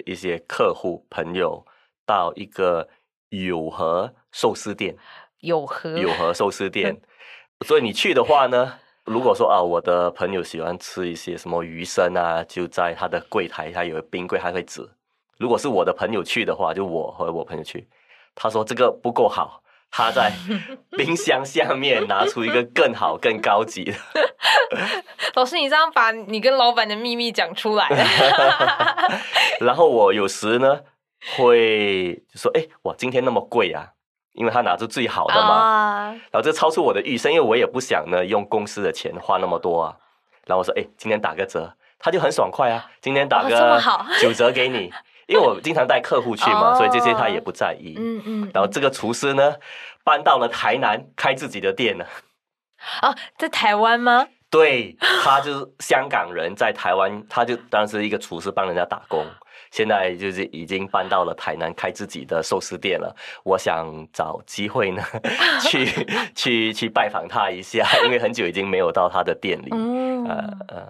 [0.04, 1.64] 一些客户朋友
[2.04, 2.88] 到一个
[3.30, 4.94] 有和寿司店，
[5.40, 7.00] 有和有和寿司店，
[7.66, 14.86] 所以你去的话呢，如果说啊，我的朋友喜欢吃一些什么鱼生啊，就在他的柜台，他有冰柜，他会指。
[15.38, 17.86] 如果是我的朋友去的话，就我和我朋友去，
[18.34, 19.62] 他说这个不够好。
[19.88, 20.32] 他在
[20.98, 23.94] 冰箱下面拿出一个更好、更高级的。
[25.34, 27.88] 老师，你这样把你跟老板的秘密讲出来。
[29.60, 30.80] 然后我有时呢
[31.36, 33.92] 会说：“哎，哇，今天那么贵啊！”
[34.36, 36.12] 因为他拿出最好的嘛。
[36.30, 39.96] 然后这超出我的预算，因为我也不想呢用公司的钱花那么多啊。
[40.46, 43.82] 然后我说：“哎，今天打个折。”他就很爽快啊，今天打个
[44.20, 44.92] 九折给你。
[45.26, 47.94] 因为我经常带客户去嘛，所以这些他也不在意。
[47.98, 48.50] 嗯嗯。
[48.54, 49.54] 然后这个厨师呢，
[50.04, 52.06] 搬到了台南开自己的店了。
[53.02, 54.28] 哦，在台湾吗？
[54.48, 59.26] 对，他就是香港人，在台湾，他就当时一个厨师帮人家打工，
[59.70, 63.14] 现在就是已经搬到了台南开自己的寿司店了。
[63.44, 65.02] 我想找机会呢，
[65.62, 65.86] 去
[66.34, 69.68] 去去拜访他一下， 因为很久已经没有到他的店里。
[69.72, 70.36] 嗯呃。
[70.68, 70.88] 呃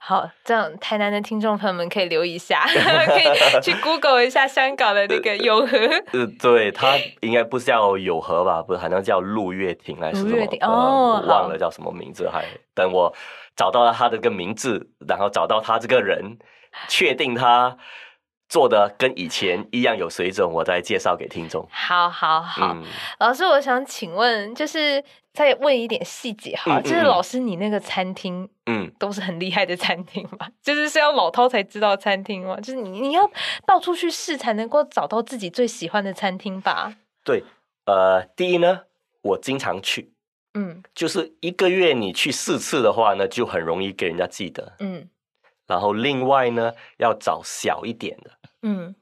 [0.00, 5.76] 好，这样台南的听众朋友们可以留意一下， 可以去 Google 一下香港的那个友和。
[6.12, 8.62] 呃，对，他应该不是叫友和吧？
[8.62, 10.30] 不是，好像叫陆月亭还是什么？
[10.30, 12.30] 陆月亭哦，忘了叫什么名字。
[12.30, 13.14] 还等我
[13.54, 16.38] 找到了他的个名字，然后找到他这个人，
[16.88, 17.76] 确定他
[18.48, 21.66] 做的跟以前一样有水准，我再介绍给听众。
[21.70, 22.84] 好好好，嗯、
[23.18, 25.04] 老师，我想请问，就是。
[25.34, 30.48] 再问一点细节哈，就是老师，你那个餐厅，嗯，都是很厉害的餐厅嘛？
[30.48, 32.56] 嗯、就是是要老饕才知道餐厅吗？
[32.56, 33.30] 就是你你要
[33.64, 36.92] 到处去试，才能够找到自己最喜欢的餐厅吧？
[37.22, 37.44] 对，
[37.84, 38.80] 呃，第一呢，
[39.22, 40.10] 我经常去，
[40.54, 45.08] 嗯，就是一个月你去四次的话呢，就很容易给人家记得，嗯。
[45.68, 48.30] 然后另外呢，要找小一点的，
[48.62, 48.92] 嗯，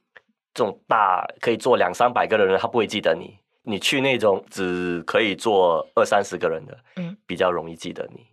[0.53, 3.39] 这种大可以坐两三百个人，他不会记得你。
[3.69, 8.25] 你去那种只可以坐二三十个人的，嗯，比较容易记得你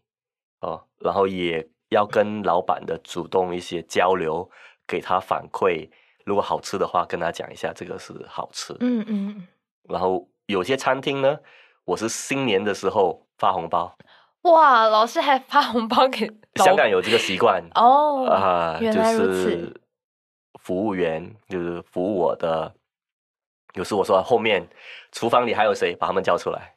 [0.60, 0.80] 哦。
[1.00, 4.48] 然后也要跟老板的主动一些交流，
[4.86, 5.90] 给他反馈。
[6.24, 8.76] 如果好吃的话，跟他讲一下这个是好吃。
[8.80, 9.48] 嗯嗯。
[9.90, 11.40] 然后有些餐厅呢，
[11.84, 13.98] 我是新年的时候发红包。
[14.44, 16.32] 哇，老师还发红包给？
[16.56, 18.80] 香港有这个习惯哦啊。
[18.80, 19.74] 就是
[20.62, 22.74] 服务员就是服务我的。
[23.76, 24.64] 有时我说后面
[25.12, 26.76] 厨房里还有谁，把他们叫出来，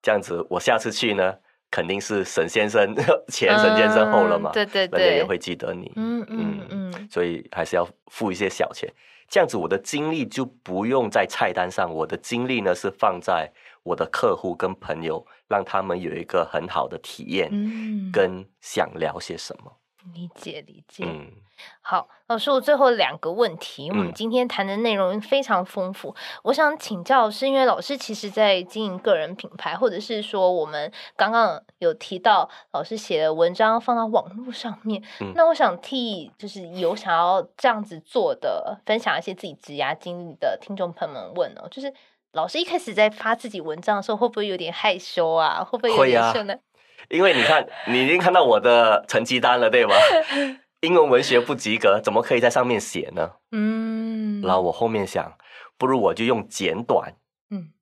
[0.00, 1.34] 这样子我下次去呢，
[1.70, 2.94] 肯定是沈先生
[3.28, 8.90] 前沈先生后了嘛，对对对，人家也会记得你，嗯嗯嗯，所以还是要付一些小钱，
[9.28, 13.52] 这样子我的精力就不用在菜单上，我的精力呢是放在
[13.86, 19.78] 我的客户跟朋友，让他们有一个很好的体验，嗯，跟想聊些什么。
[20.14, 21.32] 理解理解，嗯，
[21.80, 26.14] 好，老师，我最后两个问题，我们今天谈的内容非常丰富，嗯、
[26.44, 41.92] 我想请教是因为老师其实在经营个人品牌，或者是说我们刚刚有提到老师写的文章放到网络上面，嗯、那我想替就是有想要这样子做的，分享一些自己职涯经历的听众朋友们问哦，就是
[42.36, 45.64] 老师一开始在发自己文章的时候，会不会有点害羞啊？
[45.64, 46.54] 会不会有点羞呢？
[47.08, 49.94] 因为你看，你已经看到我的成绩单了，对吧？
[50.82, 53.30] 英文文学不及格，怎么可以在上面写呢？
[53.52, 54.42] 嗯。
[54.42, 55.32] 然后我后面想，
[55.78, 57.14] 不如我就用简短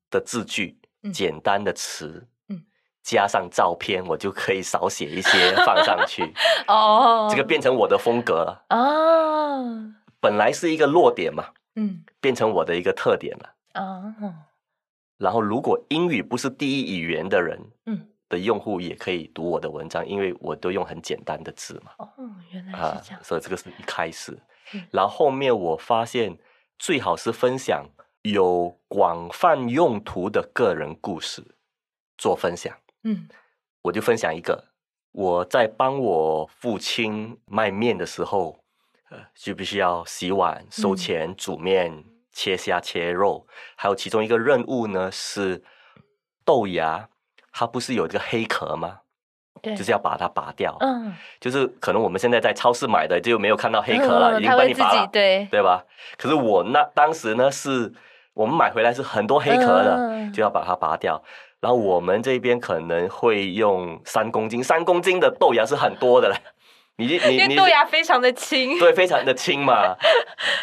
[0.08, 2.62] 的字句，嗯、简单的词，嗯、
[3.02, 6.32] 加上照片，我就可以少写一些放上去。
[6.68, 7.26] 哦。
[7.28, 8.64] 这个变成我的风格了。
[8.70, 9.94] 哦。
[10.20, 13.50] 本来是一个弱点嘛，嗯，变成我的一个特点了。
[13.74, 14.34] 哦。
[15.18, 18.08] 然后，如果英语不是第一语言的人，嗯。
[18.26, 21.92] 的用户也可以读我的文章，因为我都用很简单的字嘛。
[21.98, 22.08] 哦，
[22.50, 23.20] 原来是这样。
[23.20, 24.32] 啊，所以这个是一开始，
[24.72, 26.36] 嗯、然后后面我发现
[26.78, 27.86] 最好是分享
[28.22, 31.44] 有广泛用途的个人故事
[32.16, 32.74] 做分享。
[33.02, 33.28] 嗯，
[33.82, 34.72] 我就分享一个，
[35.12, 38.58] 我在帮我父亲卖面的时候，
[39.10, 42.04] 呃，需不需要洗碗、收钱、煮面、嗯、
[42.34, 45.62] 切虾、切肉，还有其中一个任务呢是
[46.44, 47.08] 豆芽。
[47.56, 48.98] 它不是有这个黑壳吗？
[49.62, 50.76] 对，就是要把它拔掉。
[50.80, 55.84] 嗯，就是可能我们现在在超市买的就没有看到黑壳了，嗯、已经帮你拔了，对对吧？
[56.18, 57.92] 可是我那当时呢，是
[58.32, 61.22] 我们买回来是很多黑壳的，嗯、就要把它拔掉。
[61.60, 66.36] 然后我们这边可能会用三公斤，三公斤的豆芽是很多的嘞。
[66.96, 69.96] 你你你豆芽非常的轻，对，非常的轻嘛。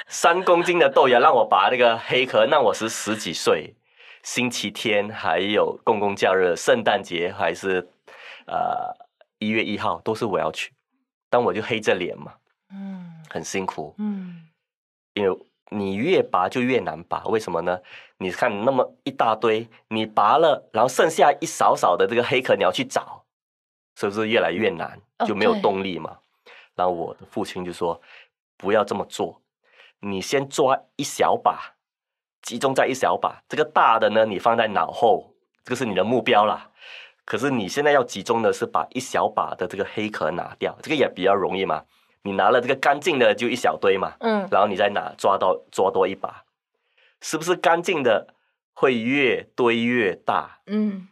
[0.08, 3.76] 三公斤的豆芽让我拔那个黑壳，那我是十几岁。
[4.24, 7.86] 星期天还有公共假日，圣诞节还是
[8.46, 8.96] 呃
[9.40, 10.72] 一月一号，都是我要去，
[11.30, 12.34] 但我就黑着脸嘛，
[12.72, 14.48] 嗯，很辛苦，嗯，
[15.16, 15.38] 因为
[15.70, 17.80] 你越拔就越难拔，为什么呢？
[18.20, 23.26] 你看那么一大堆，你拔了，然后剩下一少少的这个黑壳，你要去找，
[24.00, 26.16] 是不是越来越难，就没有动力嘛.
[26.82, 28.02] 然后我的父亲就说
[28.58, 29.40] ：“不要这么做，
[30.00, 31.76] 你先抓一小把。”
[32.42, 35.32] 集中在一小把，这个大的呢，你放在脑后，
[35.64, 36.72] 这个是你的目标啦。
[37.24, 41.84] 可是你现在要集中的是把一小把的这个黑壳拿掉，这个也比较容易嘛。
[42.24, 46.44] 你拿了这个干净的就一小堆嘛，嗯，然后你再拿抓到抓多一把，
[47.22, 48.34] 是不是干净的
[48.74, 50.62] 会越堆越大？
[50.66, 51.10] 嗯，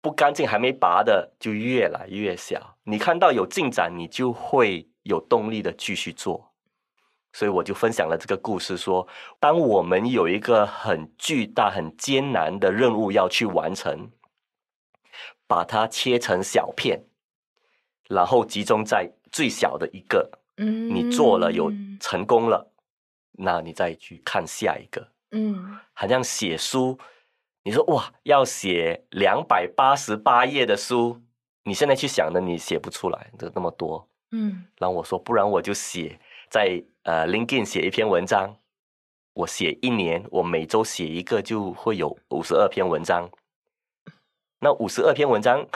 [0.00, 2.76] 不干净还没拔的就越来越小。
[2.84, 6.52] 你看到有进展，你就会有动力的继续做。
[7.32, 9.06] 所以我就分享了这个故事，说，
[9.38, 14.10] 当我们有一个很巨大、很艰难的任务要去完成，
[15.46, 17.04] 把它切成小片，
[18.08, 22.72] 然后集中在最小的一个，嗯，你做了有成功了，
[23.30, 26.98] 那你再去看下一个，嗯，好像写书，
[27.62, 31.22] 你说哇，要写两百八十八页的书，
[31.62, 36.18] 你现在去想的，你写不出来的那么多，嗯，然后我说，不然我就写
[36.48, 38.56] 在呃 LinkedIn 写一篇文章，
[39.34, 43.30] 我写一年，我每周写一个，就会有五十二篇文章，
[44.60, 45.66] 那五十二篇文章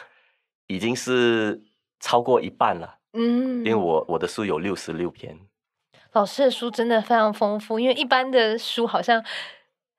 [0.67, 1.63] 已经是。
[2.01, 5.39] 超过一半了，嗯，因为我我的书有六十六篇，
[6.13, 9.25] 老师的书真的非常丰富，因为一般的书好像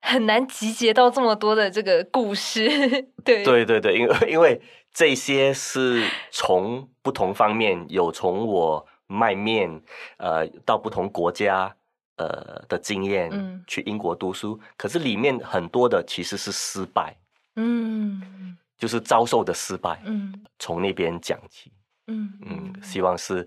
[0.06, 2.68] 很难集结到这么多的这个故事，
[3.24, 4.60] 对，对对对，因为 因为
[4.92, 9.82] 这些是从不同方面，有从我卖面
[10.18, 11.74] 呃到不同国家
[12.16, 17.16] 呃的经验，嗯，去英国读书，可是里面很多的其实是失败，
[17.56, 21.72] 嗯，就是遭受的失败，嗯，从那边讲起。
[22.08, 23.44] 嗯嗯，希望是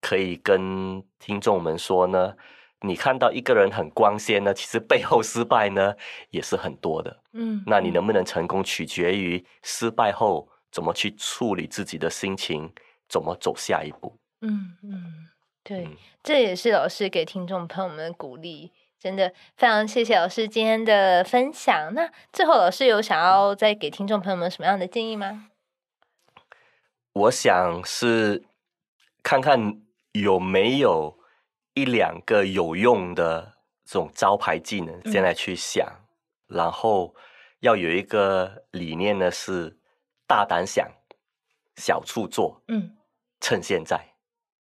[0.00, 2.34] 可以跟听众们说呢，
[2.86, 5.94] 你看到一个人很光鲜呢，其实背后失败呢
[6.30, 7.20] 也是很多的。
[7.32, 12.72] 嗯，那你能不能成功，取决于失败后怎么去处理自己的心情，
[13.08, 14.18] 怎么走下一步。
[14.42, 15.28] 嗯嗯，
[15.62, 18.70] 对，嗯，这也是老师给听众朋友们的鼓励，
[19.00, 21.94] 真的非常谢谢老师今天的分享。
[21.94, 25.48] 那最后，老师有想要再给听众朋友们什么样的建议吗？
[27.14, 28.44] 我想是
[29.22, 29.80] 看看
[30.12, 31.16] 有没有
[31.74, 33.52] 一两个有用的
[33.84, 35.86] 这种招牌技能，现在去想，
[36.48, 37.14] 嗯、然后
[37.60, 39.76] 要有一个理念呢，是
[40.26, 40.88] 大胆想，
[41.76, 42.96] 小处做，嗯，
[43.40, 44.00] 趁现在，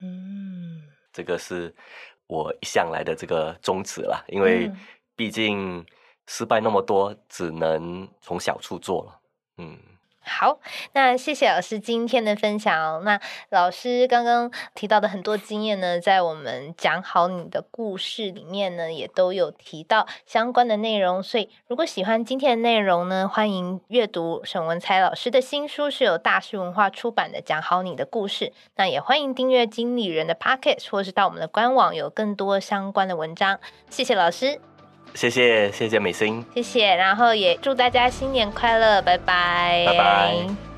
[0.01, 0.83] 嗯，
[1.13, 1.75] 这个是
[2.27, 4.71] 我一向来的这个宗旨啦，因为
[5.17, 5.85] 毕竟
[6.27, 9.21] 失败那么多，只能从小处做了，
[9.57, 9.79] 嗯。
[10.33, 10.61] 好，
[10.93, 13.03] 那谢谢老师今天的分享。
[13.03, 21.21] 那老师刚刚提到的很多经验呢，在我们讲好你的故事里面呢，也都有提到相关的内容。
[21.21, 28.45] 所以，如果喜欢今天的内容呢，欢迎阅读沈文才老师的新书，是由大师文化出版的《讲好你的故事》。
[28.77, 33.59] 那也欢迎订阅经理人的 Podcast，或是到我们的官网有更多相关的文章。
[33.91, 34.70] 谢谢老师。
[35.15, 40.70] 谢谢谢谢美心，谢谢，然后也祝大家新年快乐，拜拜，拜拜。